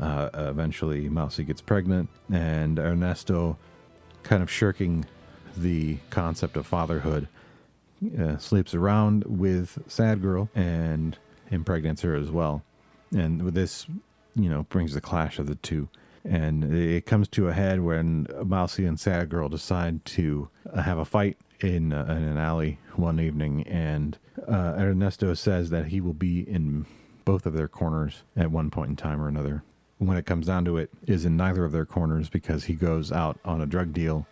Uh, 0.02 0.32
eventually, 0.34 1.08
Mousy 1.08 1.44
gets 1.44 1.62
pregnant, 1.62 2.10
and 2.34 2.80
Ernesto, 2.80 3.56
kind 4.24 4.42
of 4.42 4.50
shirking 4.50 5.06
the 5.56 6.00
concept 6.10 6.58
of 6.58 6.66
fatherhood, 6.66 7.28
uh, 8.20 8.38
sleeps 8.38 8.74
around 8.74 9.26
with 9.26 9.78
Sad 9.88 10.24
Girl 10.24 10.50
and 10.56 11.20
impregnates 11.52 12.02
her 12.02 12.16
as 12.16 12.32
well. 12.32 12.64
And 13.12 13.42
this, 13.54 13.86
you 14.36 14.50
know, 14.50 14.64
brings 14.64 14.94
the 14.94 15.02
clash 15.02 15.40
of 15.40 15.48
the 15.48 15.56
two. 15.56 15.90
And 16.24 16.74
it 16.74 17.06
comes 17.06 17.28
to 17.30 17.48
a 17.48 17.54
head 17.54 17.82
when 17.82 18.28
Mousy 18.44 18.86
and 18.86 19.00
Sad 19.00 19.30
Girl 19.30 19.48
decide 19.48 20.04
to 20.06 20.50
uh, 20.72 20.82
have 20.82 20.98
a 20.98 21.06
fight 21.06 21.38
in, 21.60 21.94
uh, 21.94 22.06
in 22.10 22.24
an 22.24 22.38
alley 22.38 22.80
one 22.96 23.20
evening. 23.20 23.64
And 23.68 24.18
uh, 24.48 24.74
Ernesto 24.78 25.34
says 25.36 25.70
that 25.70 25.88
he 25.88 26.02
will 26.02 26.14
be 26.14 26.42
in 26.42 26.88
both 27.26 27.46
of 27.46 27.54
their 27.54 27.68
corners 27.68 28.24
at 28.36 28.52
one 28.52 28.72
point 28.72 28.90
in 28.90 28.96
time 28.96 29.22
or 29.22 29.28
another. 29.28 29.64
When 29.98 30.18
it 30.18 30.26
comes 30.26 30.48
down 30.48 30.66
to 30.66 30.78
it, 30.78 30.90
is 31.08 31.26
in 31.26 31.38
neither 31.38 31.64
of 31.64 31.72
their 31.72 31.86
corners 31.86 32.28
because 32.28 32.66
he 32.66 32.74
goes 32.74 33.12
out 33.12 33.40
on 33.46 33.62
a 33.62 33.66
drug 33.66 33.94
deal 33.94 34.28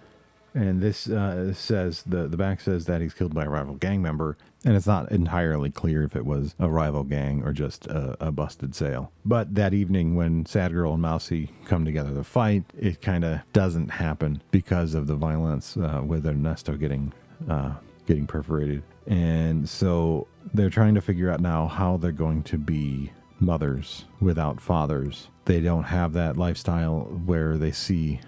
and 0.54 0.82
this 0.82 1.10
uh, 1.10 1.54
says 1.54 2.04
the 2.04 2.28
the 2.28 2.38
back 2.38 2.62
says 2.62 2.86
that 2.86 3.02
he's 3.02 3.14
killed 3.14 3.34
by 3.34 3.46
a 3.46 3.50
rival 3.50 3.76
gang 3.76 4.02
member, 4.02 4.38
and 4.64 4.76
it's 4.76 4.88
not 4.88 5.12
entirely 5.12 5.72
clear 5.72 6.04
if 6.04 6.16
it 6.16 6.26
was 6.26 6.56
a 6.60 6.70
rival 6.70 7.04
gang 7.04 7.44
or 7.44 7.54
just 7.54 7.88
a, 7.88 8.16
a 8.20 8.32
busted 8.32 8.76
sale. 8.76 9.12
But 9.26 9.56
that 9.56 9.74
evening, 9.74 10.16
when 10.16 10.46
Sad 10.46 10.74
Girl 10.74 10.94
and 10.94 11.02
Mousy 11.02 11.52
come 11.66 11.86
together 11.86 12.14
to 12.14 12.24
fight, 12.24 12.64
it 12.78 13.02
kind 13.02 13.24
of 13.24 13.40
doesn't 13.52 13.90
happen 13.90 14.42
because 14.52 14.94
of 14.94 15.08
the 15.08 15.16
violence 15.16 15.78
uh, 15.78 16.02
with 16.06 16.26
Ernesto 16.26 16.78
getting 16.78 17.14
uh, 17.50 17.74
getting 18.06 18.28
perforated, 18.28 18.84
and 19.08 19.68
so 19.68 20.28
they're 20.54 20.70
trying 20.70 20.96
to 20.96 21.02
figure 21.02 21.32
out 21.32 21.40
now 21.40 21.68
how 21.68 21.98
they're 21.98 22.12
going 22.12 22.44
to 22.44 22.58
be 22.58 23.12
mothers 23.40 24.06
without 24.22 24.62
fathers. 24.62 25.30
They 25.46 25.60
don't 25.60 25.84
have 25.84 26.14
that 26.14 26.38
lifestyle 26.38 27.02
where 27.26 27.58
they 27.58 27.72
see 27.72 28.22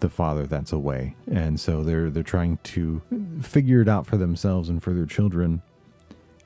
the 0.00 0.08
father 0.08 0.46
that's 0.46 0.72
away. 0.72 1.14
And 1.30 1.58
so 1.58 1.82
they're 1.82 2.10
they're 2.10 2.22
trying 2.22 2.58
to 2.64 3.02
figure 3.40 3.80
it 3.82 3.88
out 3.88 4.06
for 4.06 4.16
themselves 4.16 4.68
and 4.68 4.82
for 4.82 4.92
their 4.92 5.06
children. 5.06 5.62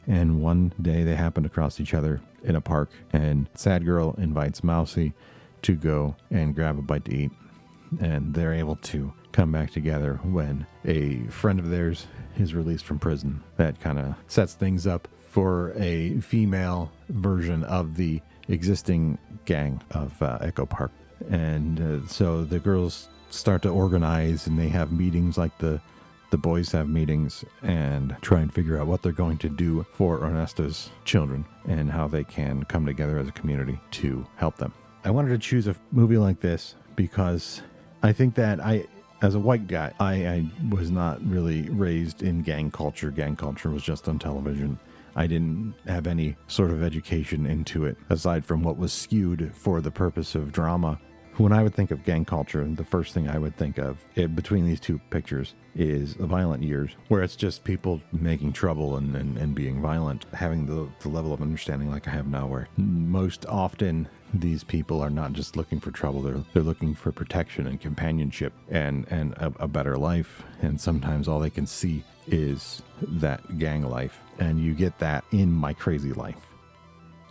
And 0.07 0.43
one 0.43 0.73
day 0.81 1.03
they 1.03 1.15
happen 1.15 1.43
to 1.45 1.49
cross 1.49 1.81
each 1.81 1.95
other 1.95 2.21
in 2.43 2.57
a 2.57 2.61
park 2.61 2.91
and 3.13 3.49
sad 3.55 3.85
girl 3.87 4.15
invites 4.19 4.63
mousy 4.63 5.15
to 5.63 5.75
go 5.75 6.15
and 6.31 6.55
grab 6.55 6.79
a 6.79 6.83
bite 6.83 7.07
to 7.07 7.15
eat. 7.15 7.31
And 8.01 8.35
they're 8.35 8.53
able 8.53 8.77
to 8.77 9.13
come 9.33 9.51
back 9.51 9.71
together 9.71 10.21
when 10.23 10.67
a 10.85 11.23
friend 11.29 11.59
of 11.59 11.71
theirs 11.71 12.07
is 12.37 12.55
released 12.55 12.85
from 12.85 12.99
prison. 12.99 13.43
That 13.57 13.81
kind 13.81 13.99
of 13.99 14.15
sets 14.27 14.55
things 14.55 14.87
up 14.87 15.09
for 15.31 15.73
a 15.77 16.21
female 16.21 16.93
version 17.09 17.65
of 17.65 17.97
the 17.97 18.21
existing 18.49 19.19
gang 19.45 19.83
of 19.91 20.21
uh, 20.23 20.39
echo 20.41 20.67
park. 20.67 20.93
And 21.31 21.81
uh, 21.81 22.07
so 22.09 22.45
the 22.45 22.59
girls 22.59 23.09
start 23.35 23.63
to 23.63 23.69
organize 23.69 24.47
and 24.47 24.59
they 24.59 24.69
have 24.69 24.93
meetings 24.93 25.37
like 25.37 25.57
the 25.59 25.81
the 26.31 26.39
boys 26.39 26.73
have 26.73 26.89
meetings 26.89 27.45
and 27.63 28.17
try 28.21 28.41
and 28.41 28.53
figure 28.53 28.77
out 28.77 28.89
what 28.89 29.03
they're 29.03 29.13
going 29.13 29.39
to 29.39 29.49
do 29.49 29.87
for 29.93 30.19
Ernesto's 30.19 30.91
children 31.05 31.45
and 31.69 31.89
how 31.89 32.09
they 32.09 32.25
can 32.25 32.65
come 32.65 32.85
together 32.85 33.19
as 33.19 33.29
a 33.29 33.33
community 33.33 33.79
to 33.93 34.27
help 34.35 34.57
them. 34.57 34.73
I 35.05 35.13
wanted 35.13 35.29
to 35.29 35.39
choose 35.39 35.69
a 35.69 35.77
movie 35.93 36.19
like 36.19 36.41
this 36.41 36.75
because 36.97 37.63
I 38.03 38.13
think 38.13 38.35
that 38.35 38.59
I 38.59 38.87
as 39.23 39.37
a 39.37 39.39
white 39.39 39.69
guy, 39.69 39.93
I, 40.01 40.27
I 40.27 40.51
was 40.71 40.91
not 40.91 41.25
really 41.25 41.71
raised 41.71 42.23
in 42.23 42.43
gang 42.43 42.71
culture. 42.71 43.11
Gang 43.11 43.37
culture 43.37 43.71
was 43.71 43.83
just 43.83 44.09
on 44.09 44.19
television. 44.19 44.79
I 45.17 45.27
didn't 45.29 45.75
have 45.87 46.07
any 46.07 46.37
sort 46.49 46.73
of 46.73 46.83
education 46.83 47.47
into 47.47 47.85
it 47.85 47.97
aside 48.11 48.45
from 48.45 48.63
what 48.63 48.77
was 48.77 48.93
skewed 48.93 49.53
for 49.55 49.81
the 49.81 49.93
purpose 49.93 50.35
of 50.35 50.53
drama 50.53 50.99
when 51.37 51.53
I 51.53 51.63
would 51.63 51.75
think 51.75 51.91
of 51.91 52.05
gang 52.05 52.25
culture, 52.25 52.65
the 52.65 52.85
first 52.85 53.13
thing 53.13 53.29
I 53.29 53.39
would 53.39 53.57
think 53.57 53.79
of 53.79 54.05
it, 54.15 54.37
between 54.37 54.67
these 54.67 54.81
two 54.81 55.01
pictures 55.11 55.55
is 55.75 56.15
the 56.15 56.27
violent 56.27 56.63
years, 56.63 56.93
where 57.09 57.23
it's 57.23 57.37
just 57.37 57.65
people 57.65 58.01
making 58.13 58.53
trouble 58.53 58.97
and, 58.97 59.17
and, 59.17 59.37
and 59.37 59.55
being 59.55 59.83
violent, 59.83 60.27
having 60.33 60.67
the, 60.67 60.89
the 61.01 61.09
level 61.09 61.33
of 61.33 61.43
understanding 61.43 61.91
like 61.91 62.07
I 62.07 62.13
have 62.13 62.29
now, 62.29 62.47
where 62.47 62.69
most 62.77 63.47
often 63.47 64.09
these 64.33 64.63
people 64.63 65.01
are 65.01 65.11
not 65.11 65.33
just 65.33 65.57
looking 65.57 65.81
for 65.81 65.91
trouble, 65.91 66.23
they're, 66.23 66.45
they're 66.53 66.63
looking 66.63 66.95
for 66.95 67.11
protection 67.11 67.67
and 67.67 67.81
companionship 67.81 68.53
and, 68.71 69.07
and 69.11 69.33
a, 69.35 69.53
a 69.61 69.69
better 69.69 69.97
life. 69.97 70.45
And 70.63 70.81
sometimes 70.81 71.27
all 71.27 71.41
they 71.41 71.51
can 71.51 71.67
see 71.67 72.05
is 72.29 72.83
that 73.03 73.59
gang 73.59 73.83
life. 73.83 74.21
And 74.39 74.61
you 74.61 74.75
get 74.75 74.99
that 75.01 75.25
in 75.33 75.53
my 75.53 75.73
crazy 75.73 76.13
life 76.13 76.54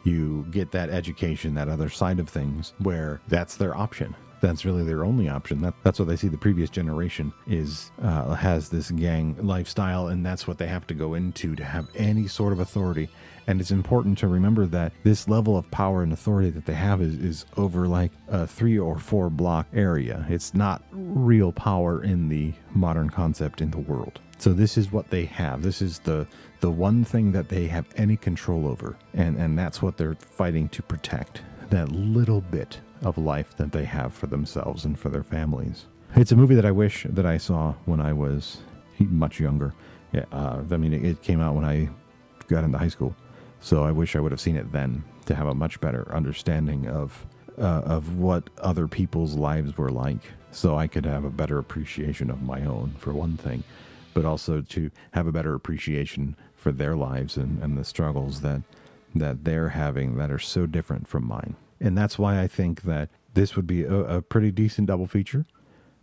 you 0.03 0.45
get 0.51 0.71
that 0.71 0.89
education, 0.89 1.55
that 1.55 1.69
other 1.69 1.89
side 1.89 2.19
of 2.19 2.29
things, 2.29 2.73
where 2.79 3.21
that's 3.27 3.55
their 3.55 3.75
option. 3.75 4.15
That's 4.41 4.65
really 4.65 4.83
their 4.83 5.05
only 5.05 5.29
option. 5.29 5.61
That, 5.61 5.73
that's 5.83 5.99
what 5.99 6.09
they 6.09 6.17
see. 6.17 6.27
The 6.27 6.37
previous 6.37 6.69
generation 6.69 7.31
is 7.47 7.91
uh, 8.01 8.33
has 8.33 8.67
this 8.67 8.91
gang 8.91 9.37
lifestyle, 9.41 10.07
and 10.07 10.25
that's 10.25 10.45
what 10.45 10.57
they 10.57 10.67
have 10.67 10.85
to 10.87 10.93
go 10.93 11.13
into 11.13 11.55
to 11.55 11.63
have 11.63 11.87
any 11.95 12.27
sort 12.27 12.51
of 12.51 12.59
authority. 12.59 13.07
And 13.47 13.61
it's 13.61 13.71
important 13.71 14.17
to 14.17 14.27
remember 14.27 14.65
that 14.67 14.91
this 15.03 15.29
level 15.29 15.57
of 15.57 15.69
power 15.71 16.03
and 16.03 16.11
authority 16.11 16.49
that 16.49 16.65
they 16.65 16.73
have 16.73 17.01
is, 17.01 17.15
is 17.15 17.45
over 17.55 17.87
like 17.87 18.11
a 18.27 18.45
three 18.45 18.77
or 18.77 18.99
four 18.99 19.29
block 19.29 19.67
area. 19.73 20.25
It's 20.29 20.53
not 20.53 20.83
real 20.91 21.53
power 21.53 22.03
in 22.03 22.27
the 22.27 22.53
modern 22.73 23.09
concept 23.09 23.61
in 23.61 23.71
the 23.71 23.79
world. 23.79 24.19
So 24.37 24.53
this 24.53 24.77
is 24.77 24.91
what 24.91 25.09
they 25.09 25.25
have. 25.25 25.61
This 25.61 25.81
is 25.81 25.99
the 25.99 26.27
the 26.59 26.71
one 26.71 27.03
thing 27.03 27.33
that 27.33 27.49
they 27.49 27.67
have 27.67 27.85
any 27.95 28.17
control 28.17 28.67
over, 28.67 28.97
and 29.13 29.37
and 29.37 29.57
that's 29.57 29.81
what 29.81 29.97
they're 29.97 30.15
fighting 30.15 30.69
to 30.69 30.81
protect. 30.81 31.41
That 31.69 31.91
little 31.91 32.41
bit 32.41 32.79
of 33.03 33.17
life 33.17 33.55
that 33.57 33.71
they 33.71 33.85
have 33.85 34.13
for 34.13 34.27
themselves 34.27 34.85
and 34.85 34.97
for 34.97 35.09
their 35.09 35.23
families. 35.23 35.85
It's 36.15 36.31
a 36.31 36.35
movie 36.35 36.55
that 36.55 36.65
I 36.65 36.71
wish 36.71 37.05
that 37.09 37.25
I 37.25 37.37
saw 37.37 37.73
when 37.85 37.99
I 37.99 38.13
was 38.13 38.59
much 38.99 39.39
younger. 39.39 39.73
Uh, 40.31 40.61
I 40.69 40.77
mean, 40.77 40.93
it 40.93 41.21
came 41.23 41.41
out 41.41 41.55
when 41.55 41.65
I 41.65 41.89
got 42.47 42.63
into 42.63 42.77
high 42.77 42.89
school, 42.89 43.15
so 43.59 43.83
I 43.83 43.91
wish 43.91 44.15
I 44.15 44.19
would 44.19 44.31
have 44.31 44.41
seen 44.41 44.55
it 44.55 44.71
then 44.71 45.03
to 45.25 45.35
have 45.35 45.47
a 45.47 45.55
much 45.55 45.81
better 45.81 46.13
understanding 46.13 46.87
of 46.87 47.25
uh, 47.57 47.81
of 47.85 48.17
what 48.17 48.49
other 48.59 48.87
people's 48.87 49.35
lives 49.35 49.77
were 49.77 49.89
like, 49.91 50.21
so 50.51 50.77
I 50.77 50.87
could 50.87 51.05
have 51.05 51.23
a 51.23 51.29
better 51.29 51.59
appreciation 51.59 52.29
of 52.29 52.41
my 52.41 52.63
own, 52.65 52.95
for 52.99 53.13
one 53.13 53.37
thing 53.37 53.63
but 54.13 54.25
also 54.25 54.61
to 54.61 54.91
have 55.11 55.27
a 55.27 55.31
better 55.31 55.53
appreciation 55.53 56.35
for 56.55 56.71
their 56.71 56.95
lives 56.95 57.37
and, 57.37 57.61
and 57.61 57.77
the 57.77 57.83
struggles 57.83 58.41
that 58.41 58.61
that 59.15 59.43
they're 59.43 59.69
having 59.69 60.17
that 60.17 60.31
are 60.31 60.39
so 60.39 60.65
different 60.65 61.07
from 61.07 61.25
mine. 61.27 61.55
And 61.79 61.95
that's 61.95 62.17
why 62.17 62.41
I 62.41 62.47
think 62.47 62.81
that 62.83 63.09
this 63.33 63.55
would 63.55 63.67
be 63.67 63.83
a, 63.83 63.93
a 63.93 64.21
pretty 64.21 64.51
decent 64.51 64.87
double 64.87 65.05
feature. 65.07 65.45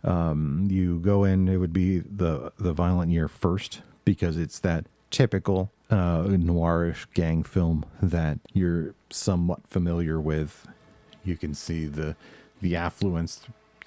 Um, 0.03 0.67
you 0.71 0.99
go 0.99 1.23
in, 1.23 1.47
it 1.47 1.57
would 1.57 1.73
be 1.73 1.99
the 1.99 2.51
the 2.57 2.73
violent 2.73 3.11
year 3.11 3.27
first 3.27 3.81
because 4.05 4.37
it's 4.37 4.59
that 4.59 4.85
typical 5.09 5.71
uh, 5.89 6.23
noirish 6.23 7.05
gang 7.13 7.43
film 7.43 7.85
that 8.01 8.39
you're 8.53 8.95
somewhat 9.09 9.67
familiar 9.67 10.19
with. 10.19 10.67
You 11.23 11.37
can 11.37 11.53
see 11.53 11.85
the 11.85 12.15
the 12.61 12.75
affluence 12.75 13.41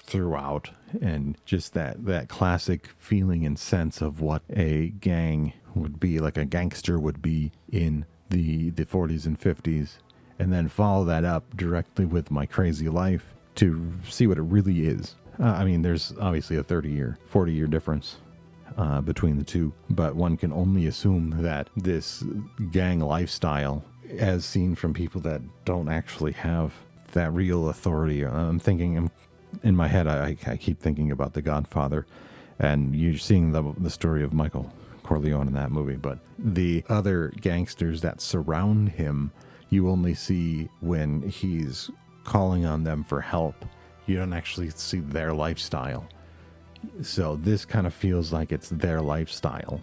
throughout 0.05 0.69
and 1.01 1.37
just 1.45 1.73
that 1.73 2.05
that 2.05 2.29
classic 2.29 2.89
feeling 2.97 3.45
and 3.45 3.57
sense 3.57 4.01
of 4.01 4.21
what 4.21 4.43
a 4.49 4.89
gang 4.99 5.53
would 5.73 5.99
be 5.99 6.19
like 6.19 6.37
a 6.37 6.45
gangster 6.45 6.99
would 6.99 7.21
be 7.21 7.51
in 7.71 8.05
the 8.29 8.69
the 8.71 8.85
40s 8.85 9.25
and 9.25 9.39
50s 9.39 9.97
and 10.37 10.53
then 10.53 10.67
follow 10.67 11.05
that 11.05 11.23
up 11.23 11.55
directly 11.55 12.05
with 12.05 12.29
my 12.29 12.45
crazy 12.45 12.89
life 12.89 13.33
to 13.55 13.93
see 14.09 14.27
what 14.27 14.37
it 14.37 14.41
really 14.43 14.85
is. 14.85 15.15
Uh, 15.39 15.45
i 15.45 15.65
mean 15.65 15.81
there's 15.81 16.13
obviously 16.19 16.55
a 16.55 16.63
30 16.63 16.89
year 16.89 17.17
40 17.27 17.51
year 17.53 17.67
difference 17.67 18.17
uh, 18.77 19.01
between 19.01 19.37
the 19.37 19.43
two 19.43 19.73
but 19.89 20.15
one 20.15 20.37
can 20.37 20.53
only 20.53 20.87
assume 20.87 21.41
that 21.41 21.69
this 21.75 22.23
gang 22.71 22.99
lifestyle 22.99 23.83
as 24.19 24.45
seen 24.45 24.75
from 24.75 24.93
people 24.93 25.19
that 25.21 25.41
don't 25.65 25.89
actually 25.89 26.31
have 26.31 26.73
that 27.11 27.33
real 27.33 27.69
authority 27.69 28.25
i'm 28.25 28.59
thinking 28.59 28.97
i'm 28.97 29.11
in 29.63 29.75
my 29.75 29.87
head, 29.87 30.07
I, 30.07 30.37
I 30.45 30.57
keep 30.57 30.79
thinking 30.79 31.11
about 31.11 31.33
The 31.33 31.41
Godfather, 31.41 32.05
and 32.59 32.95
you're 32.95 33.17
seeing 33.17 33.51
the, 33.51 33.73
the 33.77 33.89
story 33.89 34.23
of 34.23 34.33
Michael 34.33 34.71
Corleone 35.03 35.47
in 35.47 35.53
that 35.53 35.71
movie. 35.71 35.95
But 35.95 36.19
the 36.39 36.83
other 36.89 37.31
gangsters 37.41 38.01
that 38.01 38.21
surround 38.21 38.89
him, 38.89 39.31
you 39.69 39.89
only 39.89 40.13
see 40.13 40.69
when 40.81 41.21
he's 41.29 41.89
calling 42.23 42.65
on 42.65 42.83
them 42.83 43.03
for 43.03 43.21
help. 43.21 43.65
You 44.05 44.17
don't 44.17 44.33
actually 44.33 44.69
see 44.71 44.99
their 44.99 45.33
lifestyle. 45.33 46.07
So 47.01 47.35
this 47.35 47.65
kind 47.65 47.87
of 47.87 47.93
feels 47.93 48.31
like 48.31 48.51
it's 48.51 48.69
their 48.69 49.01
lifestyle. 49.01 49.81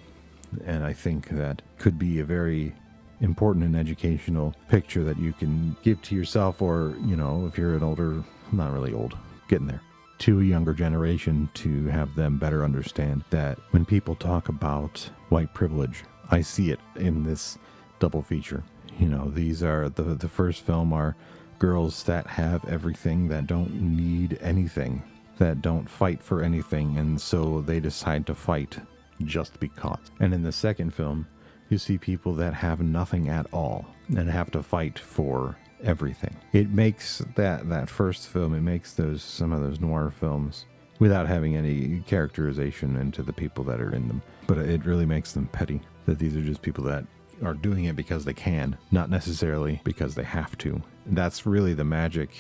And 0.65 0.85
I 0.85 0.93
think 0.93 1.29
that 1.31 1.63
could 1.79 1.99
be 1.99 2.21
a 2.21 2.25
very 2.25 2.75
important 3.21 3.65
and 3.65 3.77
educational 3.77 4.55
picture 4.69 5.05
that 5.05 5.19
you 5.19 5.33
can 5.33 5.77
give 5.83 6.03
to 6.03 6.15
yourself 6.15 6.61
or, 6.61 6.95
you 7.05 7.17
know, 7.17 7.47
if 7.47 7.57
you're 7.57 7.77
an 7.77 7.83
older, 7.83 8.23
not 8.51 8.73
really 8.73 8.93
old, 8.93 9.17
getting 9.53 9.67
there 9.67 9.83
to 10.17 10.41
a 10.41 10.45
younger 10.45 10.73
generation 10.73 11.47
to 11.53 11.85
have 11.89 12.15
them 12.15 12.39
better 12.39 12.65
understand 12.65 13.23
that 13.29 13.59
when 13.73 13.85
people 13.85 14.15
talk 14.15 14.49
about 14.49 15.11
white 15.29 15.53
privilege, 15.53 16.05
I 16.31 16.41
see 16.41 16.71
it 16.71 16.81
in 16.97 17.23
this 17.23 17.59
double 17.99 18.23
feature. 18.23 18.65
You 18.99 19.09
know, 19.09 19.29
these 19.29 19.63
are 19.63 19.91
the 19.91 20.15
the 20.15 20.29
first 20.29 20.63
film 20.63 20.95
are 20.95 21.17
girls 21.59 22.03
that 22.05 22.27
have 22.27 22.65
everything 22.65 23.29
that 23.29 23.47
don't 23.47 23.75
need 23.75 24.39
anything, 24.41 25.03
that 25.37 25.61
don't 25.61 25.91
fight 25.91 26.23
for 26.23 26.43
anything, 26.43 26.97
and 26.97 27.21
so 27.21 27.61
they 27.61 27.79
decide 27.79 28.27
to 28.29 28.35
fight 28.35 28.79
just 29.25 29.61
because. 29.61 29.99
And 30.19 30.33
in 30.33 30.43
the 30.43 30.53
second 30.53 30.95
film, 30.95 31.27
you 31.69 31.77
see 31.77 31.99
people 31.99 32.33
that 32.37 32.55
have 32.55 32.81
nothing 32.81 33.29
at 33.29 33.47
all 33.53 33.85
and 34.17 34.31
have 34.31 34.51
to 34.53 34.63
fight 34.63 34.99
for 34.99 35.59
everything. 35.85 36.37
It 36.53 36.71
makes 36.71 37.23
that 37.37 37.69
that 37.69 37.89
first 37.89 38.29
film. 38.29 38.55
It 38.55 38.61
makes 38.61 38.93
those 38.93 39.23
some 39.23 39.53
of 39.53 39.61
those 39.61 39.81
noir 39.81 40.11
films 40.11 40.67
without 40.99 41.27
having 41.27 41.57
any 41.57 42.03
characterization 42.07 42.97
into 42.97 43.23
the 43.23 43.33
people 43.33 43.65
that 43.65 43.81
are 43.81 43.95
in 43.95 44.09
them. 44.09 44.23
But 44.47 44.59
it 44.59 44.85
really 44.85 45.07
makes 45.07 45.33
them 45.33 45.49
petty. 45.49 45.81
That 46.07 46.19
these 46.19 46.37
are 46.37 46.43
just 46.43 46.63
people 46.63 46.85
that 46.85 47.05
are 47.43 47.55
doing 47.55 47.85
it 47.85 47.97
because 47.97 48.25
they 48.25 48.35
can, 48.35 48.77
not 48.91 49.11
necessarily 49.11 49.81
because 49.85 50.15
they 50.15 50.23
have 50.23 50.57
to. 50.59 50.81
That's 51.07 51.47
really 51.47 51.75
the 51.75 51.85
magic, 51.85 52.31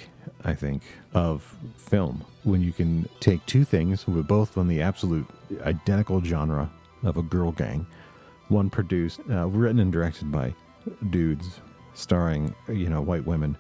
I 0.44 0.54
think, 0.54 0.82
of 1.14 1.56
film. 1.76 2.24
When 2.44 2.60
you 2.60 2.72
can 2.72 3.08
take 3.20 3.44
two 3.46 3.64
things, 3.64 4.06
with 4.06 4.28
both 4.28 4.56
on 4.56 4.68
the 4.68 4.80
absolute 4.80 5.26
identical 5.62 6.22
genre 6.22 6.70
of 7.02 7.16
a 7.16 7.22
girl 7.22 7.52
gang, 7.52 7.86
one 8.48 8.70
produced, 8.70 9.20
uh, 9.30 9.48
written 9.48 9.80
and 9.80 9.92
directed 9.92 10.30
by 10.30 10.54
dudes 11.10 11.60
starring 11.94 12.54
you 12.68 12.88
know 12.88 13.00
white 13.00 13.26
women, 13.26 13.56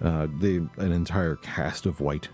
uh, 0.00 0.26
the 0.40 0.66
an 0.76 0.92
entire 0.92 1.36
cast 1.36 1.86
of 1.86 2.00
white, 2.00 2.28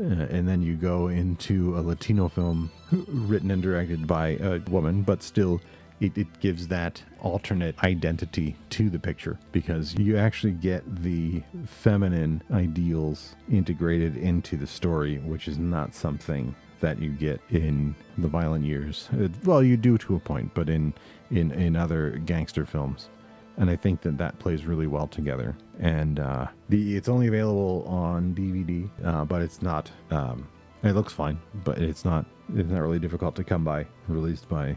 uh, 0.00 0.04
and 0.04 0.48
then 0.48 0.62
you 0.62 0.74
go 0.74 1.08
into 1.08 1.76
a 1.78 1.80
Latino 1.80 2.28
film 2.28 2.70
written 3.08 3.50
and 3.50 3.62
directed 3.62 4.06
by 4.06 4.30
a 4.40 4.58
woman, 4.70 5.02
but 5.02 5.22
still. 5.22 5.60
It, 6.00 6.18
it 6.18 6.40
gives 6.40 6.66
that 6.66 7.00
alternate 7.20 7.78
identity 7.84 8.56
to 8.70 8.90
the 8.90 8.98
picture 8.98 9.38
because 9.52 9.96
you 9.96 10.16
actually 10.16 10.54
get 10.54 10.82
the 11.00 11.44
feminine 11.64 12.42
ideals 12.50 13.36
integrated 13.48 14.16
into 14.16 14.56
the 14.56 14.66
story, 14.66 15.18
which 15.18 15.46
is 15.46 15.58
not 15.58 15.94
something 15.94 16.56
that 16.82 17.00
you 17.00 17.10
get 17.10 17.40
in 17.50 17.94
the 18.18 18.26
violent 18.26 18.64
years. 18.64 19.08
Uh, 19.12 19.28
well, 19.44 19.62
you 19.62 19.76
do 19.76 19.96
to 19.98 20.16
a 20.16 20.18
point, 20.18 20.52
but 20.54 20.68
in 20.68 20.92
in 21.30 21.52
in 21.52 21.76
other 21.76 22.20
gangster 22.26 22.66
films 22.66 23.08
and 23.56 23.70
I 23.70 23.76
think 23.76 24.02
that 24.02 24.18
that 24.18 24.38
plays 24.38 24.64
really 24.64 24.86
well 24.86 25.06
together. 25.06 25.54
And 25.80 26.20
uh, 26.20 26.46
the 26.68 26.96
it's 26.96 27.08
only 27.08 27.28
available 27.28 27.84
on 27.86 28.34
DVD, 28.34 28.88
uh, 29.04 29.24
but 29.24 29.42
it's 29.42 29.62
not. 29.62 29.90
Um, 30.10 30.48
it 30.82 30.92
looks 30.92 31.12
fine, 31.12 31.38
but 31.64 31.78
it's 31.78 32.04
not. 32.04 32.26
It's 32.54 32.70
not 32.70 32.80
really 32.80 32.98
difficult 32.98 33.36
to 33.36 33.44
come 33.44 33.64
by. 33.64 33.86
Released 34.08 34.48
by 34.48 34.76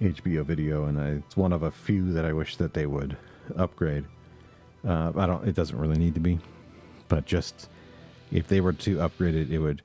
HBO 0.00 0.44
Video, 0.44 0.84
and 0.84 0.98
I, 0.98 1.08
it's 1.26 1.36
one 1.36 1.52
of 1.52 1.62
a 1.62 1.70
few 1.70 2.12
that 2.12 2.24
I 2.24 2.32
wish 2.32 2.56
that 2.56 2.74
they 2.74 2.86
would 2.86 3.16
upgrade. 3.56 4.04
Uh, 4.86 5.12
I 5.16 5.26
don't. 5.26 5.46
It 5.46 5.54
doesn't 5.54 5.78
really 5.78 5.98
need 5.98 6.14
to 6.14 6.20
be, 6.20 6.38
but 7.08 7.26
just 7.26 7.68
if 8.30 8.48
they 8.48 8.60
were 8.60 8.72
to 8.72 9.00
upgrade 9.00 9.34
it, 9.34 9.50
it 9.50 9.58
would 9.58 9.82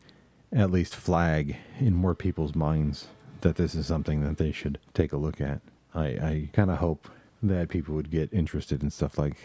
at 0.52 0.72
least 0.72 0.96
flag 0.96 1.56
in 1.80 1.94
more 1.94 2.16
people's 2.16 2.56
minds 2.56 3.08
that 3.42 3.56
this 3.56 3.76
is 3.76 3.86
something 3.86 4.22
that 4.24 4.38
they 4.38 4.52
should 4.52 4.80
take 4.94 5.14
a 5.14 5.18
look 5.18 5.40
at. 5.40 5.62
I, 5.94 6.06
I 6.06 6.50
kind 6.54 6.72
of 6.72 6.78
hope 6.78 7.08
that 7.44 7.70
people 7.70 7.96
would 7.96 8.12
get 8.12 8.32
interested 8.34 8.84
in 8.84 8.90
stuff 8.90 9.18
like 9.18 9.38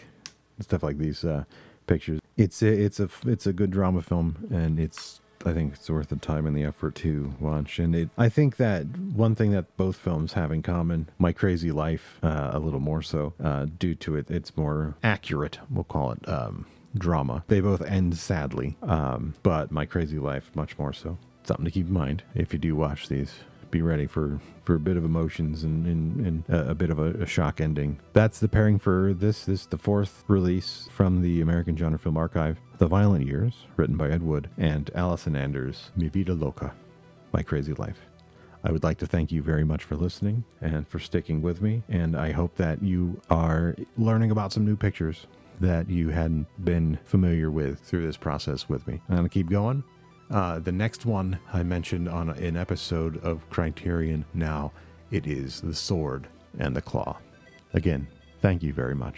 stuff 0.59 0.83
like 0.83 0.97
these 0.97 1.23
uh, 1.23 1.43
pictures. 1.87 2.19
It's 2.37 2.61
a, 2.61 2.67
it's 2.67 2.99
a 2.99 3.09
it's 3.25 3.47
a 3.47 3.53
good 3.53 3.71
drama 3.71 4.01
film, 4.01 4.47
and 4.51 4.79
it's 4.79 5.21
I 5.45 5.53
think 5.53 5.73
it's 5.73 5.89
worth 5.89 6.09
the 6.09 6.15
time 6.15 6.45
and 6.45 6.55
the 6.55 6.63
effort 6.63 6.95
to 6.95 7.33
watch. 7.39 7.79
And 7.79 7.95
it, 7.95 8.09
I 8.17 8.29
think 8.29 8.57
that 8.57 8.85
one 8.97 9.35
thing 9.35 9.51
that 9.51 9.77
both 9.77 9.95
films 9.95 10.33
have 10.33 10.51
in 10.51 10.61
common, 10.63 11.09
My 11.19 11.31
Crazy 11.31 11.71
Life, 11.71 12.19
uh, 12.23 12.51
a 12.53 12.59
little 12.59 12.79
more 12.79 13.01
so, 13.01 13.33
uh, 13.43 13.67
due 13.77 13.95
to 13.95 14.15
it, 14.15 14.29
it's 14.29 14.57
more 14.57 14.95
accurate. 15.03 15.59
We'll 15.69 15.83
call 15.83 16.11
it. 16.11 16.27
Um, 16.27 16.65
drama. 16.97 17.43
They 17.47 17.59
both 17.59 17.81
end 17.81 18.17
sadly, 18.17 18.77
um, 18.81 19.35
but 19.43 19.71
My 19.71 19.85
Crazy 19.85 20.17
Life 20.17 20.51
much 20.55 20.77
more 20.77 20.93
so. 20.93 21.17
Something 21.43 21.65
to 21.65 21.71
keep 21.71 21.87
in 21.87 21.93
mind 21.93 22.23
if 22.33 22.53
you 22.53 22.59
do 22.59 22.75
watch 22.75 23.07
these. 23.07 23.33
Be 23.75 23.81
ready 23.81 24.07
for, 24.07 24.39
for 24.63 24.75
a 24.75 24.79
bit 24.79 24.95
of 24.95 25.03
emotions 25.03 25.65
and, 25.65 25.85
and, 25.85 26.25
and 26.25 26.43
a, 26.47 26.73
bit 26.73 26.89
of 26.89 26.97
a, 26.97 27.07
a 27.23 27.25
shock 27.25 27.59
ending. 27.59 27.99
That's 28.13 28.39
the 28.39 28.47
pairing 28.47 28.79
for 28.79 29.13
this. 29.13 29.43
This 29.43 29.63
is 29.63 29.67
the 29.67 29.77
fourth 29.77 30.23
release 30.29 30.87
from 30.93 31.21
the 31.21 31.41
American 31.41 31.75
Genre 31.75 31.99
Film 31.99 32.15
Archive. 32.15 32.57
The 32.77 32.87
Violent 32.87 33.27
Years, 33.27 33.65
written 33.75 33.97
by 33.97 34.11
Ed 34.11 34.23
Wood, 34.23 34.49
and 34.57 34.89
Allison 34.95 35.35
Anders, 35.35 35.91
Mi 35.97 36.07
Vida 36.07 36.33
Loca, 36.33 36.73
My 37.33 37.43
Crazy 37.43 37.73
Life. 37.73 37.99
I 38.63 38.71
would 38.71 38.85
like 38.85 38.97
to 38.99 39.05
thank 39.05 39.33
you 39.33 39.41
very 39.41 39.65
much 39.65 39.83
for 39.83 39.97
listening 39.97 40.45
and 40.61 40.87
for 40.87 40.99
sticking 40.99 41.41
with 41.41 41.61
me. 41.61 41.83
And 41.89 42.15
I 42.15 42.31
hope 42.31 42.55
that 42.55 42.81
you 42.81 43.19
are 43.29 43.75
learning 43.97 44.31
about 44.31 44.53
some 44.53 44.63
new 44.63 44.77
pictures 44.77 45.27
that 45.59 45.89
you 45.89 46.11
hadn't 46.11 46.47
been 46.63 46.97
familiar 47.03 47.51
with 47.51 47.81
through 47.81 48.05
this 48.05 48.15
process 48.15 48.69
with 48.69 48.87
me. 48.87 49.01
I'm 49.09 49.17
going 49.17 49.27
to 49.27 49.33
keep 49.33 49.49
going. 49.49 49.83
Uh, 50.29 50.59
the 50.59 50.71
next 50.71 51.05
one 51.05 51.39
I 51.53 51.63
mentioned 51.63 52.09
on 52.09 52.29
an 52.29 52.57
episode 52.57 53.23
of 53.23 53.47
Criterion 53.49 54.25
Now, 54.33 54.71
it 55.11 55.27
is 55.27 55.61
The 55.61 55.75
Sword 55.75 56.27
and 56.57 56.75
the 56.75 56.81
Claw. 56.81 57.17
Again, 57.73 58.07
thank 58.41 58.63
you 58.63 58.73
very 58.73 58.95
much. 58.95 59.17